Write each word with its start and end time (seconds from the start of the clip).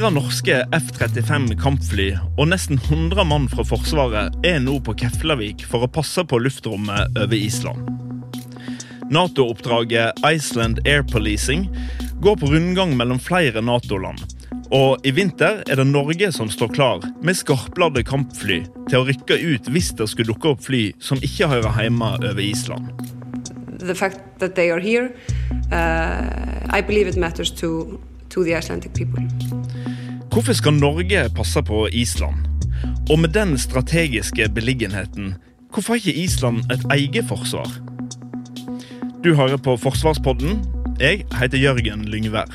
Fire 0.00 0.14
norske 0.16 0.54
F-35 0.72 1.50
kampfly 1.60 2.06
og 2.40 2.46
nesten 2.48 2.78
100 2.78 3.20
mann 3.28 3.50
fra 3.52 3.66
Forsvaret 3.68 4.32
er 4.48 4.56
nå 4.64 4.78
på 4.80 4.94
Keflavik 4.96 5.66
for 5.68 5.84
å 5.84 5.90
passe 5.92 6.24
på 6.24 6.38
luftrommet 6.40 7.20
over 7.20 7.36
Island. 7.36 7.84
Nato-oppdraget 9.12 10.24
Iceland 10.24 10.80
Air 10.88 11.04
Policing 11.04 11.68
går 12.24 12.40
på 12.40 12.48
rundgang 12.48 12.96
mellom 12.96 13.20
flere 13.20 13.60
Nato-land. 13.60 14.24
Og 14.72 15.04
i 15.04 15.12
vinter 15.12 15.60
er 15.68 15.76
det 15.82 15.90
Norge 15.92 16.32
som 16.32 16.48
står 16.48 16.72
klar 16.80 17.04
med 17.20 17.36
skarpladde 17.36 18.00
kampfly 18.08 18.62
til 18.88 19.02
å 19.02 19.04
rykke 19.04 19.36
ut 19.36 19.68
hvis 19.68 19.92
det 20.00 20.08
skulle 20.08 20.32
dukke 20.32 20.54
opp 20.54 20.64
fly 20.64 20.86
som 20.96 21.20
ikke 21.20 21.52
hører 21.52 21.76
hjemme 21.76 22.14
over 22.16 22.40
Island. 22.40 22.88
the 23.80 23.94
fact 23.94 24.20
that 24.38 24.54
they 24.54 24.70
are 24.70 24.78
here, 24.78 25.14
uh, 25.72 26.66
I 26.68 26.80
believe 26.80 27.08
it 27.08 27.16
to 28.30 28.44
the 28.44 28.56
Icelandic 28.58 28.92
people. 28.94 29.22
Hvorfor 30.30 30.52
skal 30.52 30.72
Norge 30.78 31.28
passe 31.36 31.62
på 31.62 31.88
Island? 31.88 32.46
Og 33.10 33.18
med 33.18 33.34
den 33.34 33.58
strategiske 33.58 34.48
beliggenheten, 34.54 35.34
hvorfor 35.72 35.92
har 35.92 35.96
ikke 35.96 36.14
Island 36.24 36.72
et 36.72 36.84
eget 36.90 37.28
forsvar? 37.28 37.66
Du 39.24 39.34
hører 39.34 39.56
på 39.56 39.76
Forsvarspodden. 39.76 40.62
Jeg 41.00 41.26
heter 41.40 41.58
Jørgen 41.58 42.04
Lyngvær. 42.08 42.48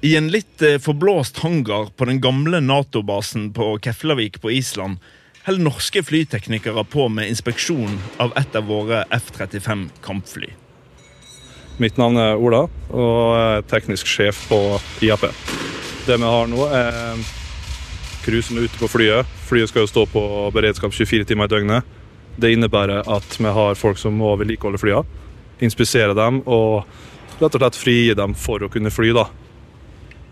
I 0.00 0.14
en 0.16 0.30
litt 0.32 0.62
eh, 0.64 0.78
forblåst 0.80 1.42
hangar 1.42 1.90
på 1.92 2.06
den 2.08 2.22
gamle 2.24 2.62
Nato-basen 2.64 3.50
på 3.52 3.74
Keflavik 3.84 4.40
på 4.40 4.50
Island 4.56 4.96
holder 5.44 5.66
norske 5.66 6.02
flyteknikere 6.02 6.84
på 6.88 7.08
med 7.12 7.28
inspeksjon 7.28 8.00
av 8.22 8.32
et 8.40 8.56
av 8.56 8.68
våre 8.70 9.04
F-35 9.12 9.88
kampfly. 10.04 10.54
Mitt 11.80 11.96
navn 11.96 12.18
er 12.20 12.36
Ola, 12.36 12.66
og 12.92 13.36
er 13.38 13.62
teknisk 13.70 14.08
sjef 14.10 14.42
på 14.50 14.56
IAP. 15.00 15.22
Det 16.04 16.18
vi 16.20 16.28
har 16.28 16.50
nå, 16.50 16.66
er 16.76 17.22
crew 18.20 18.42
som 18.44 18.58
er 18.60 18.66
ute 18.68 18.80
på 18.82 18.88
flyet. 18.92 19.28
Flyet 19.48 19.70
skal 19.70 19.86
jo 19.86 19.88
stå 19.88 20.04
på 20.12 20.22
beredskap 20.52 20.92
24 20.92 21.24
timer 21.30 21.48
i 21.48 21.52
døgnet. 21.54 21.94
Det 22.36 22.52
innebærer 22.52 23.08
at 23.08 23.36
vi 23.38 23.52
har 23.56 23.80
folk 23.80 23.96
som 23.96 24.12
må 24.20 24.34
vedlikeholde 24.36 24.80
flyene, 24.80 25.24
inspisere 25.64 26.12
dem 26.16 26.42
og 26.44 26.84
rett 27.40 27.56
og 27.56 27.62
slett 27.62 27.80
frigi 27.80 28.12
dem 28.16 28.36
for 28.36 28.60
å 28.60 28.68
kunne 28.72 28.92
fly. 28.92 29.14
Da 29.16 29.30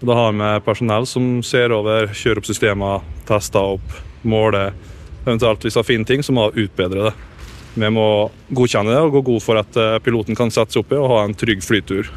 Da 0.04 0.14
har 0.14 0.32
vi 0.32 0.60
personell 0.68 1.06
som 1.06 1.42
ser 1.42 1.72
over, 1.72 2.12
kjører 2.12 2.38
opp 2.38 2.46
systemer, 2.46 3.00
tester 3.26 3.72
opp, 3.78 3.96
måler. 4.22 4.76
Eventuelt 5.24 5.64
hvis 5.64 5.74
de 5.74 5.82
finner 5.82 6.04
ting, 6.06 6.22
så 6.22 6.32
må 6.32 6.50
vi 6.52 6.68
utbedre 6.68 7.08
det. 7.08 7.14
Vi 7.74 7.90
må 7.92 8.30
godkjenne 8.48 8.94
det 8.94 9.02
og 9.04 9.18
gå 9.18 9.20
god 9.32 9.44
for 9.44 9.60
at 9.60 9.76
eh, 9.78 9.98
piloten 10.02 10.38
kan 10.38 10.50
sette 10.54 10.74
seg 10.74 10.84
oppi 10.84 10.96
og 10.98 11.10
ha 11.12 11.20
en 11.26 11.36
trygg 11.36 11.62
flytur. 11.62 12.08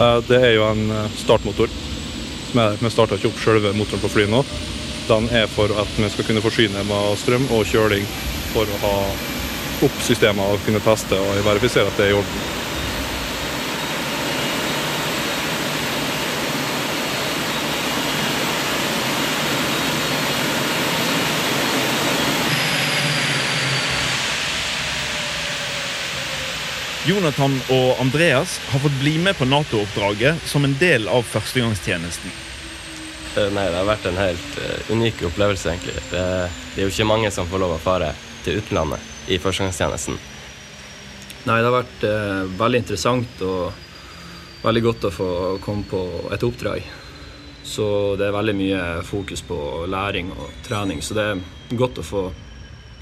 Eh, 0.00 0.18
Det 0.28 0.40
er 0.40 0.56
jo 0.56 0.66
en 0.70 0.90
eh, 0.90 1.12
startmotor. 1.22 1.70
Vi 2.56 2.90
starter 2.90 3.18
ikke 3.18 3.28
opp 3.28 3.40
selve 3.42 3.72
motoren 3.76 4.00
på 4.00 4.12
flyet 4.12 4.32
nå. 4.32 4.42
Den 5.06 5.28
er 5.30 5.46
for 5.52 5.70
at 5.78 5.98
vi 6.00 6.08
skal 6.10 6.26
kunne 6.26 6.42
forsyne 6.42 6.84
med 6.88 7.18
strøm 7.20 7.44
og 7.54 7.66
kjøling 7.68 8.06
for 8.54 8.66
å 8.66 8.78
ha 8.82 8.94
opp 9.86 9.98
systemet 10.02 10.54
og 10.54 10.62
kunne 10.64 10.80
teste 10.82 11.18
og 11.20 11.42
verifisere 11.46 11.90
at 11.90 12.00
det 12.00 12.08
er 12.08 12.14
i 12.14 12.22
orden. 12.22 12.65
Jonathan 27.06 27.52
og 27.70 28.00
Andreas 28.02 28.56
har 28.72 28.80
fått 28.82 28.96
bli 28.98 29.12
med 29.22 29.36
på 29.38 29.46
Nato-oppdraget 29.46 30.40
som 30.42 30.64
en 30.66 30.72
del 30.80 31.04
av 31.06 31.22
førstegangstjenesten. 31.22 32.32
Eh, 33.36 33.50
Nei, 33.54 33.66
det 33.70 33.76
har 33.78 33.86
vært 33.86 34.08
en 34.10 34.16
helt 34.18 34.56
eh, 34.58 34.88
unik 34.90 35.20
opplevelse, 35.28 35.70
egentlig. 35.70 35.94
Det, 36.10 36.22
det 36.74 36.80
er 36.82 36.88
jo 36.88 36.90
ikke 36.90 37.06
mange 37.06 37.30
som 37.30 37.46
får 37.46 37.62
lov 37.62 37.76
å 37.76 37.82
fare 37.84 38.08
til 38.42 38.58
utlandet 38.58 39.30
i 39.30 39.38
førstegangstjenesten. 39.38 40.18
Nei, 41.46 41.60
det 41.60 41.68
har 41.68 41.76
vært 41.76 42.06
eh, 42.08 42.40
veldig 42.58 42.80
interessant 42.82 43.44
og 43.46 44.64
veldig 44.64 44.82
godt 44.88 45.06
å 45.06 45.12
få 45.14 45.28
komme 45.62 45.86
på 45.86 46.00
et 46.34 46.46
oppdrag. 46.48 46.88
Så 47.66 47.86
det 48.18 48.26
er 48.26 48.34
veldig 48.34 48.56
mye 48.58 48.80
fokus 49.06 49.44
på 49.46 49.60
læring 49.86 50.32
og 50.34 50.50
trening, 50.66 51.04
så 51.06 51.14
det 51.14 51.28
er 51.28 51.78
godt 51.78 52.02
å 52.02 52.06
få 52.08 52.24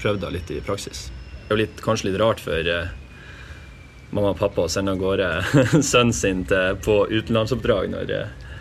prøvd 0.03 0.21
det 0.27 0.31
litt 0.37 0.53
i 0.53 0.61
praksis. 0.61 1.07
Det 1.09 1.49
er 1.49 1.57
jo 1.57 1.59
litt, 1.63 1.81
kanskje 1.81 2.11
litt 2.11 2.19
rart 2.21 2.45
for 2.45 2.69
eh, 2.69 2.93
mamma 4.15 4.33
og 4.33 4.39
pappa 4.39 4.65
å 4.65 4.71
sende 4.71 4.95
av 4.95 5.01
gårde 5.03 5.29
sønnen 5.91 6.15
sin 6.15 6.43
til, 6.49 6.79
på 6.85 7.01
utenlandsoppdrag 7.11 7.91
når, 7.93 8.15
eh, 8.15 8.59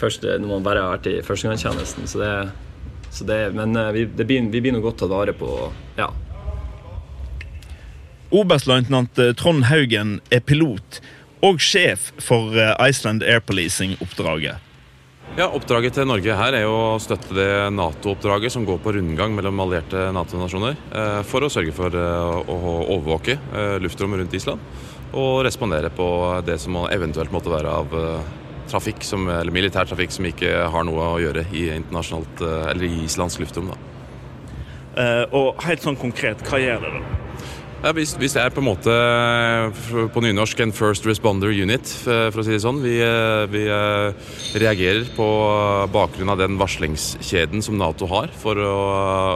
først, 0.00 0.24
når 0.24 0.50
man 0.56 0.66
bare 0.66 0.84
har 0.84 0.96
vært 0.96 1.10
i 1.12 1.16
førstegangstjenesten. 1.26 2.08
Så 2.10 2.22
det, 2.22 2.34
så 3.14 3.28
det, 3.28 3.40
men 3.56 3.76
eh, 3.76 3.92
vi, 3.94 4.06
det 4.10 4.28
blir, 4.28 4.50
vi 4.52 4.64
blir 4.64 4.74
nå 4.74 4.82
godt 4.84 5.02
tatt 5.04 5.12
vare 5.12 5.36
på. 5.36 5.50
Ja, 6.00 6.10
Oberstløytnant 8.34 9.18
eh, 9.22 9.34
Trond 9.38 9.68
Haugen 9.68 10.16
er 10.34 10.40
pilot 10.42 11.00
og 11.44 11.60
sjef 11.62 12.10
for 12.22 12.56
eh, 12.58 12.72
Iceland 12.82 13.22
Air 13.22 13.42
Policing-oppdraget. 13.46 14.72
Ja, 15.38 15.48
Oppdraget 15.54 15.96
til 15.96 16.06
Norge 16.06 16.34
her 16.36 16.54
er 16.56 16.64
jo 16.66 16.72
å 16.74 16.98
støtte 17.02 17.34
det 17.36 17.48
Nato-oppdraget 17.74 18.52
som 18.54 18.66
går 18.66 18.80
på 18.82 18.92
rundgang 18.96 19.32
mellom 19.34 19.62
allierte 19.64 20.08
Nato-nasjoner, 20.14 20.76
eh, 20.94 21.20
for 21.26 21.46
å 21.46 21.52
sørge 21.52 21.74
for 21.76 21.94
eh, 21.94 22.42
å 22.42 22.74
overvåke 22.96 23.38
eh, 23.38 23.76
luftrommet 23.82 24.24
rundt 24.24 24.34
Island 24.34 24.62
og 25.14 25.44
respondere 25.46 25.90
på 25.94 26.06
det 26.46 26.58
som 26.62 26.78
eventuelt 26.90 27.32
måtte 27.34 27.52
være 27.52 27.70
av 27.70 27.98
eh, 27.98 28.30
trafikk 28.70 29.04
som, 29.06 29.28
eller 29.30 29.54
militær 29.54 29.88
trafikk 29.88 30.14
som 30.14 30.26
ikke 30.28 30.52
har 30.72 30.86
noe 30.86 31.10
å 31.14 31.20
gjøre 31.22 31.46
i, 31.52 31.68
internasjonalt, 31.76 32.44
eh, 32.44 32.70
eller 32.72 32.88
i 32.88 33.04
islandsk 33.06 33.44
luftrom. 33.44 33.72
Da. 33.72 33.78
Eh, 34.94 35.22
og 35.34 35.62
helt 35.66 35.84
sånn 35.84 36.00
konkret, 36.00 36.42
hva 36.48 36.62
gjør 36.62 36.86
dere? 36.86 37.02
da? 37.02 37.20
Ja, 37.84 37.90
hvis, 37.92 38.14
hvis 38.16 38.32
det 38.32 38.40
er 38.40 38.52
på 38.54 38.62
en 38.62 38.70
måte 38.70 38.92
på 40.14 40.20
nynorsk 40.24 40.62
en 40.64 40.70
first 40.72 41.04
responder 41.04 41.50
unit, 41.52 41.90
for 42.00 42.40
å 42.40 42.44
si 42.46 42.54
det 42.54 42.62
sånn. 42.64 42.78
Vi, 42.80 42.94
vi 43.52 43.64
reagerer 44.56 45.10
på 45.12 45.26
bakgrunn 45.92 46.32
av 46.32 46.40
den 46.40 46.56
varslingskjeden 46.56 47.60
som 47.66 47.76
Nato 47.76 48.08
har 48.08 48.32
for 48.40 48.56
å, 48.56 48.78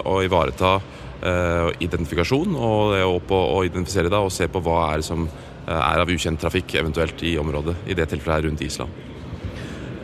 å 0.00 0.16
ivareta 0.25 0.78
eh, 1.22 1.69
identifikasjon 1.84 2.56
og 2.56 2.95
det 2.95 3.03
er 3.03 3.21
på, 3.28 3.39
å 3.39 3.62
identifisere 3.66 4.12
da, 4.12 4.22
og 4.25 4.34
se 4.34 4.49
på 4.50 4.62
hva 4.65 4.81
er 4.93 5.03
det 5.03 5.09
som 5.09 5.28
er 5.69 6.03
av 6.03 6.11
ukjent 6.11 6.41
trafikk 6.41 6.75
eventuelt 6.81 7.23
i 7.27 7.37
området. 7.41 7.77
I 7.87 7.97
det 7.99 8.09
tilfellet 8.12 8.39
her 8.39 8.49
rundt 8.49 8.65
Island. 8.65 9.05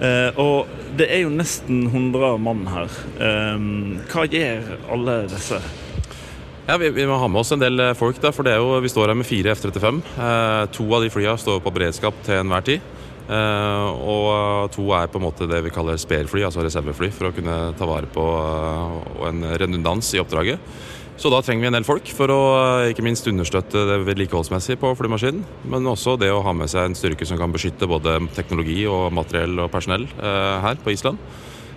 Eh, 0.05 0.41
og 0.41 0.71
det 0.99 1.09
er 1.11 1.25
jo 1.25 1.33
nesten 1.33 1.87
100 1.89 2.37
mann 2.43 2.67
her. 2.71 3.01
Eh, 3.19 3.65
hva 4.11 4.27
gjør 4.29 4.75
alle 4.93 5.19
disse? 5.33 5.61
Ja, 6.65 6.79
vi, 6.81 6.89
vi 6.97 7.05
må 7.05 7.19
ha 7.21 7.29
med 7.29 7.43
oss 7.43 7.53
en 7.53 7.61
del 7.61 7.81
eh, 7.81 7.97
folk, 7.99 8.17
da, 8.23 8.33
for 8.33 8.47
det 8.47 8.55
er 8.55 8.63
jo, 8.63 8.79
vi 8.81 8.89
står 8.89 9.13
her 9.13 9.19
med 9.21 9.29
fire 9.29 9.53
F-35. 9.53 10.03
Eh, 10.17 10.61
to 10.73 10.87
av 10.97 11.05
de 11.05 11.13
flyene 11.13 11.37
står 11.41 11.61
på 11.65 11.73
beredskap 11.75 12.23
til 12.25 12.41
enhver 12.41 12.65
tid. 12.65 12.93
Eh, 13.25 13.87
og 14.05 14.73
to 14.75 14.91
er 14.93 15.09
på 15.09 15.21
en 15.21 15.27
måte 15.27 15.49
det 15.49 15.63
vi 15.65 15.73
kaller 15.73 16.01
sperfly, 16.01 16.43
altså 16.45 16.65
reservefly, 16.65 17.09
for 17.15 17.31
å 17.31 17.37
kunne 17.37 17.59
ta 17.79 17.89
vare 17.89 18.09
på 18.13 18.25
eh, 18.25 19.29
en 19.31 19.47
redundans 19.61 20.11
i 20.17 20.21
oppdraget. 20.21 20.75
Så 21.17 21.31
da 21.31 21.39
trenger 21.45 21.63
vi 21.63 21.69
en 21.71 21.77
del 21.77 21.87
folk 21.87 22.09
for 22.11 22.31
å 22.35 22.41
eh, 22.59 22.91
ikke 22.91 23.05
minst 23.07 23.29
understøtte 23.31 23.85
det 23.87 24.01
vedlikeholdsmessig 24.09 24.77
på 24.83 24.91
flymaskinen. 24.99 25.45
Men 25.71 25.87
også 25.87 26.17
det 26.21 26.33
å 26.35 26.43
ha 26.43 26.55
med 26.57 26.71
seg 26.73 26.89
en 26.89 26.97
styrke 26.99 27.27
som 27.29 27.39
kan 27.39 27.55
beskytte 27.55 27.89
både 27.91 28.19
teknologi 28.35 28.81
og 28.91 29.13
materiell 29.15 29.63
og 29.63 29.71
personell 29.73 30.09
eh, 30.19 30.57
her 30.65 30.81
på 30.83 30.95
Island. 30.95 31.21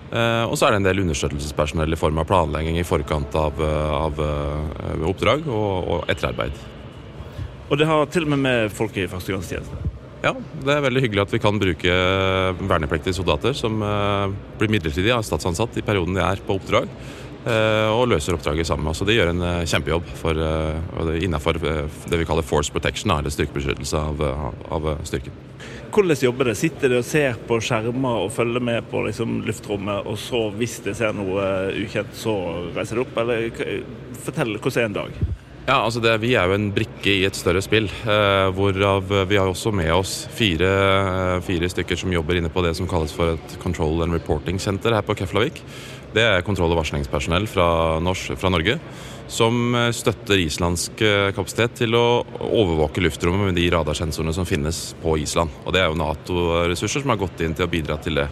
Eh, 0.07 0.43
og 0.47 0.55
så 0.57 0.67
er 0.67 0.73
det 0.73 0.81
en 0.81 0.87
del 0.87 1.03
understøttelsespersonell 1.03 1.93
i 1.93 1.99
form 1.99 2.17
av 2.21 2.29
planlegging 2.29 2.79
i 2.79 2.87
forkant 2.87 3.35
av, 3.37 3.61
av, 3.61 4.17
av 4.23 4.23
eh, 4.23 5.05
oppdrag 5.11 5.45
og, 5.51 5.91
og 5.93 6.09
etterarbeid. 6.11 6.57
Og 7.67 7.77
det 7.77 7.89
har 7.89 8.07
til 8.09 8.25
og 8.25 8.33
med 8.33 8.45
med 8.45 8.73
folk 8.73 8.95
i 8.97 9.05
førstegangstjeneste. 9.11 9.93
Ja, 10.23 10.31
det 10.65 10.73
er 10.73 10.81
veldig 10.81 11.03
hyggelig 11.03 11.27
at 11.27 11.33
vi 11.35 11.39
kan 11.43 11.59
bruke 11.61 11.93
vernepliktige 12.57 13.13
soldater 13.13 13.53
som 13.53 13.83
eh, 13.85 14.33
blir 14.57 14.71
midlertidig 14.73 15.13
statsansatt 15.27 15.77
i 15.77 15.85
perioden 15.85 16.17
de 16.17 16.23
er 16.25 16.41
på 16.47 16.57
oppdrag. 16.57 16.89
Eh, 17.47 17.89
og 17.91 18.09
løser 18.11 18.35
oppdraget 18.35 18.67
sammen 18.67 18.85
med 18.85 18.93
oss. 18.93 19.01
Og 19.03 19.09
de 19.09 19.15
gjør 19.17 19.31
en 19.31 19.43
eh, 19.47 19.65
kjempejobb 19.69 20.11
for, 20.19 20.37
eh, 20.37 21.15
innenfor 21.23 21.59
det 21.61 22.19
vi 22.21 22.27
kaller 22.27 22.45
force 22.45 22.73
protection, 22.73 23.13
eller 23.15 23.33
styrkebeskyttelse 23.33 24.03
av, 24.11 24.23
av 24.77 24.89
styrken. 25.07 25.35
Hvordan 25.93 26.19
jobber 26.21 26.51
det? 26.51 26.57
Sitter 26.59 26.91
de 26.91 26.99
og 26.99 27.07
ser 27.07 27.39
på 27.47 27.57
skjermer 27.63 28.27
og 28.27 28.31
følger 28.35 28.63
med 28.63 28.85
på 28.91 29.01
liksom, 29.07 29.39
luftrommet, 29.47 30.05
og 30.05 30.19
så 30.21 30.47
hvis 30.59 30.77
de 30.85 30.93
ser 30.97 31.15
noe 31.17 31.47
ukjent, 31.73 32.13
så 32.17 32.35
reiser 32.75 32.99
de 32.99 33.05
opp? 33.07 33.19
Eller 33.23 33.49
fortell, 34.21 34.57
hvordan 34.59 34.83
er 34.83 34.89
en 34.91 35.01
dag? 35.01 35.19
Ja, 35.67 35.81
altså 35.83 35.99
det, 35.99 36.13
Vi 36.23 36.29
er 36.39 36.47
jo 36.47 36.55
en 36.55 36.69
brikke 36.71 37.11
i 37.11 37.25
et 37.27 37.35
større 37.35 37.59
spill. 37.59 37.89
Eh, 38.07 38.45
hvorav 38.55 39.09
vi 39.27 39.35
har 39.35 39.49
også 39.51 39.73
med 39.75 39.91
oss 39.91 40.21
fire, 40.31 40.69
fire, 41.43 41.67
stykker 41.67 41.99
som 41.99 42.13
jobber 42.13 42.39
inne 42.39 42.47
på 42.47 42.63
det 42.63 42.71
som 42.77 42.87
kalles 42.87 43.11
for 43.11 43.35
et 43.35 43.57
Control 43.59 44.05
and 44.05 44.15
Reporting 44.15 44.61
Center 44.63 44.95
her 44.95 45.03
på 45.03 45.17
Keflavik. 45.19 45.59
Det 46.15 46.23
er 46.23 46.45
kontroll- 46.45 46.71
og 46.71 46.81
varslingspersonell 46.81 47.47
fra, 47.51 47.67
fra, 48.39 48.51
Norge 48.53 48.77
som 49.27 49.75
eh, 49.75 49.89
støtter 49.95 50.39
islandsk 50.39 51.01
eh, 51.03 51.31
kapasitet 51.35 51.75
til 51.81 51.97
å 51.99 52.23
overvåke 52.47 53.03
luftrommet 53.03 53.49
med 53.49 53.59
de 53.59 53.67
radarsensorene 53.73 54.35
som 54.35 54.47
finnes 54.47 54.93
på 55.01 55.17
Island. 55.19 55.51
Og 55.65 55.75
Det 55.75 55.81
er 55.81 55.89
jo 55.91 55.99
Nato-ressurser 55.99 57.03
som 57.03 57.11
har 57.11 57.19
gått 57.21 57.43
inn 57.43 57.57
til 57.57 57.67
å 57.67 57.71
bidra 57.71 57.99
til 57.99 58.21
det. 58.21 58.29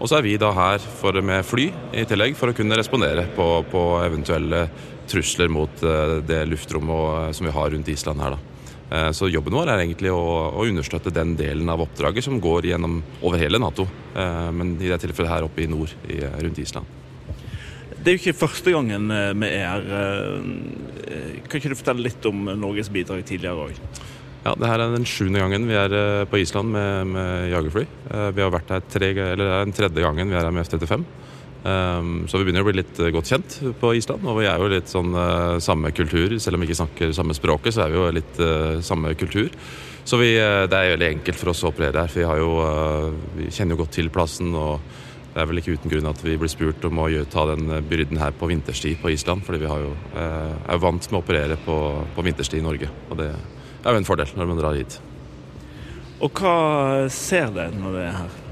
Og 0.00 0.08
så 0.08 0.16
er 0.16 0.24
vi 0.24 0.38
da 0.40 0.52
her 0.56 1.20
med 1.20 1.44
fly 1.44 1.66
i 1.92 2.06
tillegg 2.08 2.38
for 2.38 2.50
å 2.50 2.56
kunne 2.56 2.78
respondere 2.78 3.26
på, 3.36 3.48
på 3.68 3.82
eventuelle 4.00 4.64
trusler 5.10 5.50
mot 5.52 5.82
eh, 5.82 6.20
det 6.24 6.44
luftrommet 6.48 7.36
som 7.36 7.50
vi 7.50 7.56
har 7.58 7.74
rundt 7.74 7.90
Island 7.92 8.22
her. 8.22 8.38
da. 8.38 8.49
Eh, 8.90 9.10
så 9.14 9.28
jobben 9.30 9.54
vår 9.54 9.70
er 9.70 9.84
egentlig 9.84 10.10
å, 10.10 10.22
å, 10.50 10.66
understøtte 10.66 11.12
den 11.14 11.36
delen 11.38 11.70
av 11.70 11.82
oppdraget 11.84 12.26
som 12.26 12.40
går 12.42 12.70
gjennom 12.72 13.00
over 13.22 13.38
hele 13.38 13.60
Nato, 13.62 13.86
men 14.10 14.74
i 14.80 14.90
det 14.90 14.98
tilfellet 15.04 15.30
her 15.30 15.46
oppe 15.46 15.62
i 15.62 15.68
nord, 15.70 15.92
i, 16.10 16.18
rundt 16.18 16.58
Island. 16.58 16.96
Det 18.00 18.10
er 18.10 18.16
jo 18.16 18.20
ikke 18.22 18.40
første 18.40 18.72
gangen 18.72 19.12
vi 19.38 19.48
er 19.52 19.66
her. 19.68 20.38
Kan 21.46 21.60
ikke 21.60 21.70
du 21.70 21.76
fortelle 21.76 22.06
litt 22.06 22.24
om 22.26 22.48
Norges 22.58 22.88
bidrag 22.90 23.22
tidligere 23.28 23.68
òg? 23.68 24.00
Ja, 24.40 24.54
det 24.56 24.70
her 24.70 24.80
er 24.80 24.94
den 24.94 25.04
sjuende 25.06 25.42
gangen 25.42 25.68
vi 25.68 25.76
er 25.76 25.94
på 26.30 26.40
Island 26.40 26.72
med, 26.72 27.10
med 27.12 27.50
jagerfly. 27.52 27.84
Vi 28.34 28.42
har 28.42 28.54
vært 28.54 28.72
her 28.72 28.86
tre, 28.88 29.10
eller 29.12 29.44
det 29.44 29.52
er 29.52 29.68
den 29.68 29.76
tredje 29.76 30.06
gangen 30.06 30.32
vi 30.32 30.38
er 30.40 30.48
her 30.48 30.56
med 30.56 30.64
F-35. 30.64 31.04
Um, 31.60 32.24
så 32.24 32.38
vi 32.40 32.46
begynner 32.46 32.64
å 32.64 32.68
bli 32.70 32.78
litt 32.78 32.96
uh, 33.02 33.10
godt 33.12 33.28
kjent 33.28 33.58
på 33.80 33.92
Island. 33.98 34.24
Og 34.24 34.38
vi 34.40 34.48
er 34.48 34.62
jo 34.62 34.70
litt 34.72 34.88
sånn 34.88 35.12
uh, 35.12 35.58
samme 35.60 35.92
kultur. 35.92 36.38
Selv 36.40 36.56
om 36.56 36.64
vi 36.64 36.70
ikke 36.70 36.80
snakker 36.80 37.12
samme 37.16 37.36
språket, 37.36 37.76
så 37.76 37.84
er 37.84 37.92
vi 37.92 38.00
jo 38.00 38.08
litt 38.16 38.40
uh, 38.40 38.80
samme 38.84 39.12
kultur. 39.20 39.52
Så 40.08 40.16
vi, 40.20 40.32
uh, 40.40 40.64
det 40.70 40.78
er 40.78 40.94
veldig 40.94 41.10
enkelt 41.18 41.40
for 41.40 41.52
oss 41.52 41.62
å 41.66 41.70
operere 41.72 42.06
her. 42.06 42.12
For 42.12 42.22
vi, 42.22 42.40
jo, 42.40 42.50
vi 43.36 43.52
kjenner 43.52 43.76
jo 43.76 43.82
godt 43.82 43.96
til 43.98 44.10
plassen. 44.12 44.54
og 44.56 44.80
det 45.30 45.44
er 45.44 45.46
vel 45.46 45.60
ikke 45.60 45.76
uten 45.78 45.92
grunn 45.92 46.10
at 46.10 46.24
vi 46.24 46.32
blir 46.40 46.50
spurt 46.50 46.84
om 46.88 47.04
å 47.04 47.06
ta 47.30 47.44
den 47.52 47.68
byrden 47.86 48.18
her 48.18 48.32
på 48.34 48.48
vinterstid 48.50 48.98
på 48.98 49.12
Island. 49.14 49.44
fordi 49.46 49.60
vi 49.62 49.68
jo, 49.70 49.92
er 50.16 50.72
jo 50.74 50.82
vant 50.82 51.06
med 51.06 51.20
å 51.20 51.22
operere 51.22 51.60
på, 51.62 51.76
på 52.16 52.24
vinterstid 52.26 52.58
i 52.58 52.66
Norge. 52.66 52.90
Og 53.12 53.20
det 53.20 53.30
er 53.30 53.94
jo 53.94 54.00
en 54.00 54.08
fordel 54.08 54.34
når 54.34 54.50
man 54.50 54.58
drar 54.58 54.80
hit. 54.80 54.98
Og 56.18 56.34
hva 56.34 57.08
ser 57.14 57.52
dere 57.54 57.78
når 57.78 57.94
dere 57.94 58.08
er 58.08 58.22
her? 58.24 58.49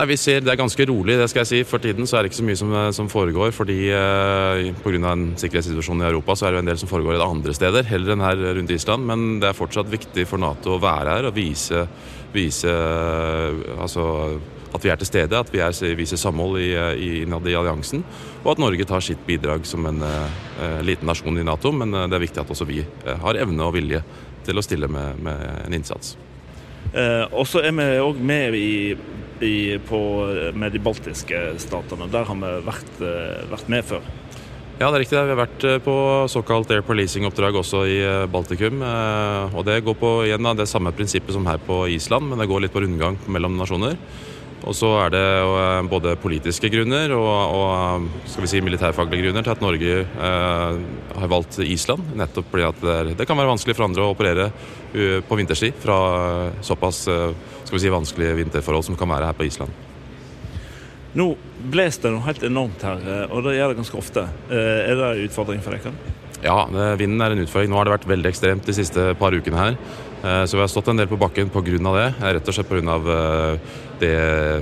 Nei, 0.00 0.06
vi 0.14 0.16
ser 0.16 0.40
Det 0.40 0.48
er 0.48 0.56
ganske 0.56 0.84
rolig 0.88 1.18
det 1.20 1.26
skal 1.28 1.42
jeg 1.42 1.48
si. 1.50 1.58
For 1.68 1.82
tiden 1.82 2.06
så 2.08 2.16
er 2.16 2.24
det 2.24 2.30
ikke 2.30 2.38
så 2.38 2.44
mye 2.48 2.56
som, 2.56 2.70
som 2.96 3.08
foregår. 3.12 3.50
fordi 3.52 3.90
eh, 3.92 4.70
Pga. 4.80 5.10
sikkerhetssituasjonen 5.42 6.06
i 6.06 6.08
Europa 6.08 6.36
så 6.40 6.46
er 6.46 6.54
det 6.54 6.56
jo 6.56 6.62
en 6.64 6.70
del 6.70 6.80
som 6.80 6.88
foregår 6.88 7.18
i 7.18 7.20
andre 7.20 7.52
steder, 7.52 7.84
heller 7.84 8.14
enn 8.14 8.24
her 8.24 8.40
rundt 8.56 8.72
Island. 8.72 9.04
Men 9.04 9.26
det 9.42 9.50
er 9.50 9.58
fortsatt 9.58 9.92
viktig 9.92 10.24
for 10.24 10.40
Nato 10.40 10.78
å 10.78 10.80
være 10.80 11.18
her 11.18 11.28
og 11.28 11.36
vise, 11.36 11.84
vise 12.32 12.72
altså, 13.76 14.06
at 14.72 14.88
vi 14.88 14.94
er 14.94 15.02
til 15.02 15.10
stede. 15.10 15.36
At 15.36 15.52
vi 15.52 15.60
er, 15.60 15.76
viser 16.00 16.24
samhold 16.24 16.56
i, 16.64 16.72
innad 17.20 17.44
i 17.44 17.60
alliansen. 17.60 18.00
Og 18.40 18.54
at 18.54 18.64
Norge 18.64 18.88
tar 18.88 19.04
sitt 19.04 19.20
bidrag 19.28 19.68
som 19.68 19.84
en 19.84 20.00
eh, 20.00 20.80
liten 20.80 21.12
nasjon 21.12 21.36
i 21.36 21.44
Nato. 21.44 21.76
Men 21.76 21.92
det 21.92 22.16
er 22.16 22.24
viktig 22.24 22.40
at 22.40 22.56
også 22.56 22.72
vi 22.72 22.80
har 23.04 23.44
evne 23.44 23.68
og 23.68 23.76
vilje 23.76 24.00
til 24.48 24.56
å 24.56 24.64
stille 24.64 24.88
med, 24.88 25.20
med 25.28 25.48
en 25.66 25.76
innsats. 25.76 26.16
og 27.36 27.44
så 27.46 27.60
er 27.60 27.74
vi 27.76 27.84
òg 28.00 28.16
med 28.24 28.56
i 28.56 28.70
i, 29.42 29.78
på, 29.88 30.00
med 30.54 30.72
de 30.72 30.80
baltiske 30.82 31.38
statene. 31.62 32.08
Der 32.12 32.26
har 32.28 32.40
vi 32.40 32.52
vært, 32.66 32.96
eh, 33.00 33.44
vært, 33.50 33.68
med 33.72 33.86
før. 33.86 34.02
Ja, 34.80 34.88
det 34.88 34.94
er 34.94 35.02
riktig. 35.04 35.18
Vi 35.18 35.34
har 35.34 35.40
vært 35.42 35.64
eh, 35.68 35.78
på 35.84 35.94
såkalt 36.32 36.72
air 36.72 36.84
policing-oppdrag 36.86 37.60
også 37.60 37.84
i 37.88 38.00
eh, 38.00 38.26
Baltikum. 38.32 38.80
Og 38.80 39.64
det 39.68 39.82
går 39.84 39.96
på 40.00 40.12
igjen 40.28 40.44
da, 40.44 40.56
det 40.56 40.68
samme 40.70 40.92
prinsippet 40.96 41.36
som 41.36 41.46
her 41.48 41.60
på 41.62 41.86
Island, 41.92 42.30
men 42.30 42.40
det 42.40 42.48
går 42.50 42.64
litt 42.66 42.74
på 42.74 42.84
rundgang 42.84 43.18
mellom 43.28 43.58
nasjoner. 43.60 43.98
Og 44.60 44.74
så 44.76 44.90
er 45.06 45.12
det 45.14 45.88
både 45.88 46.18
politiske 46.20 46.68
grunner 46.68 47.14
og, 47.16 47.54
og 47.56 48.08
skal 48.28 48.44
vi 48.44 48.50
si 48.50 48.58
militærfaglige 48.60 49.24
grunner 49.24 49.46
til 49.46 49.54
at 49.54 49.62
Norge 49.64 49.94
eh, 50.04 50.82
har 51.16 51.30
valgt 51.32 51.62
Island. 51.64 52.12
Nettopp 52.20 52.50
fordi 52.52 52.68
det, 52.82 52.96
er, 52.96 53.14
det, 53.16 53.28
kan 53.28 53.40
være 53.40 53.54
vanskelig 53.54 53.78
for 53.78 53.88
andre 53.88 54.04
å 54.04 54.12
operere 54.12 54.50
på 54.90 55.36
vinterstid 55.38 55.76
fra 55.78 55.96
såpass 56.66 57.04
skal 57.70 57.78
vi 57.78 57.84
si, 57.84 57.94
vanskelige 57.94 58.34
vinterforhold 58.34 58.88
som 58.88 58.96
kan 58.98 59.12
være 59.12 59.30
her 59.30 59.36
på 59.38 59.46
Island. 59.46 59.70
Nå 61.14 61.26
blåser 61.70 62.08
det 62.08 62.10
noe 62.14 62.26
helt 62.26 62.42
enormt 62.46 62.82
her, 62.86 63.02
eh, 63.02 63.30
og 63.30 63.44
det 63.46 63.56
gjør 63.56 63.70
det 63.70 63.78
ganske 63.78 63.98
ofte. 63.98 64.24
Eh, 64.50 64.90
er 64.90 64.98
det 64.98 65.06
en 65.06 65.28
utfordring 65.28 65.62
for 65.62 65.76
dere? 65.76 65.92
Ja, 66.42 66.64
vinden 66.98 67.20
er 67.22 67.34
en 67.34 67.42
utfordring. 67.44 67.70
Nå 67.70 67.78
har 67.78 67.86
det 67.86 67.94
vært 67.94 68.08
veldig 68.10 68.30
ekstremt 68.30 68.66
de 68.66 68.74
siste 68.74 69.10
par 69.20 69.34
ukene 69.34 69.58
her. 69.58 69.78
Eh, 70.22 70.42
så 70.50 70.56
vi 70.56 70.64
har 70.64 70.70
stått 70.72 70.90
en 70.90 70.98
del 70.98 71.10
på 71.10 71.18
bakken 71.20 71.50
pga. 71.52 71.62
det. 71.62 72.08
Rett 72.18 72.48
og 72.48 72.54
slett 72.54 72.70
pga. 72.70 73.58
det 74.00 74.14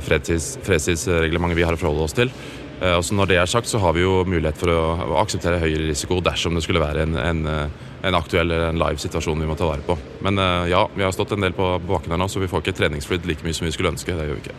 fredstidsreglementet 0.04 1.56
vi 1.56 1.64
har 1.64 1.72
å 1.72 1.80
forholde 1.80 2.04
oss 2.04 2.16
til. 2.16 2.32
Og 2.78 3.08
Når 3.10 3.26
det 3.26 3.36
er 3.40 3.48
sagt, 3.50 3.66
så 3.66 3.80
har 3.82 3.94
vi 3.96 4.04
jo 4.04 4.20
mulighet 4.22 4.60
for 4.60 4.70
å 4.70 5.16
akseptere 5.18 5.58
høyere 5.58 5.88
risiko 5.88 6.20
dersom 6.22 6.54
det 6.54 6.62
skulle 6.62 6.82
være 6.82 7.08
en, 7.08 7.16
en 7.18 7.70
en 8.02 8.14
aktuell 8.14 8.50
en 8.50 8.78
live 8.78 8.98
situasjon 8.98 9.40
vi 9.40 9.46
må 9.46 9.56
ta 9.58 9.66
vare 9.66 9.84
på. 9.86 9.96
Men 10.24 10.38
eh, 10.38 10.70
ja, 10.72 10.84
vi 10.94 11.02
har 11.02 11.12
stått 11.12 11.32
en 11.34 11.42
del 11.42 11.56
på 11.56 11.70
bakken 11.86 12.14
her 12.14 12.20
nå, 12.20 12.28
så 12.30 12.42
vi 12.42 12.50
får 12.50 12.62
ikke 12.62 12.76
treningsflyt 12.78 13.26
like 13.26 13.46
mye 13.46 13.56
som 13.56 13.66
vi 13.66 13.74
skulle 13.74 13.92
ønske. 13.94 14.14
Det 14.14 14.28
gjør 14.28 14.38
vi 14.38 14.44
ikke. 14.46 14.58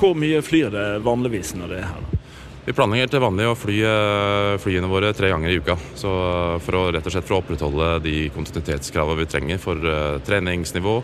Hvor 0.00 0.16
mye 0.18 0.42
flyr 0.42 0.72
det 0.74 0.86
vanligvis 1.06 1.54
når 1.58 1.74
det 1.74 1.80
er 1.82 1.92
her? 1.92 2.10
Vi 2.64 2.72
planlegger 2.72 3.10
til 3.12 3.20
vanlig 3.20 3.46
å 3.46 3.58
fly 3.58 3.76
eh, 3.84 4.54
flyene 4.62 4.90
våre 4.90 5.12
tre 5.16 5.30
ganger 5.30 5.52
i 5.52 5.60
uka. 5.60 5.76
Så 6.00 6.10
eh, 6.10 6.56
for 6.64 6.80
å, 6.80 6.82
rett 6.96 7.06
og 7.06 7.14
slett 7.14 7.28
for 7.28 7.38
å 7.38 7.44
opprettholde 7.44 7.92
de 8.06 8.16
kontinuitetskravene 8.34 9.22
vi 9.22 9.30
trenger 9.30 9.62
for 9.62 9.94
treningsnivå, 10.26 10.98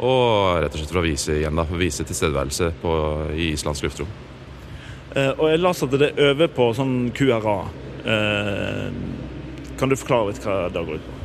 og 0.00 0.64
rett 0.64 0.72
og 0.72 0.80
slett 0.80 0.94
for 0.94 1.02
å 1.02 1.04
vise, 1.04 1.36
igjen 1.36 1.60
da, 1.60 1.68
vise 1.76 2.06
tilstedeværelse 2.08 2.72
på, 2.80 2.98
i 3.36 3.52
Islands 3.52 3.84
luftrom. 3.84 4.29
Uh, 5.10 5.32
og 5.36 5.46
jeg 5.50 5.62
leste 5.62 5.88
at 5.88 5.98
det 6.02 6.12
øver 6.30 6.52
på 6.54 6.70
sånn 6.76 6.98
QRA. 7.16 7.58
Uh, 8.00 8.90
kan 9.80 9.90
du 9.90 9.96
forklare 9.96 10.30
litt 10.30 10.44
hva 10.44 10.60
det 10.72 10.84
går 10.86 11.00
ut 11.00 11.08
på? 11.08 11.20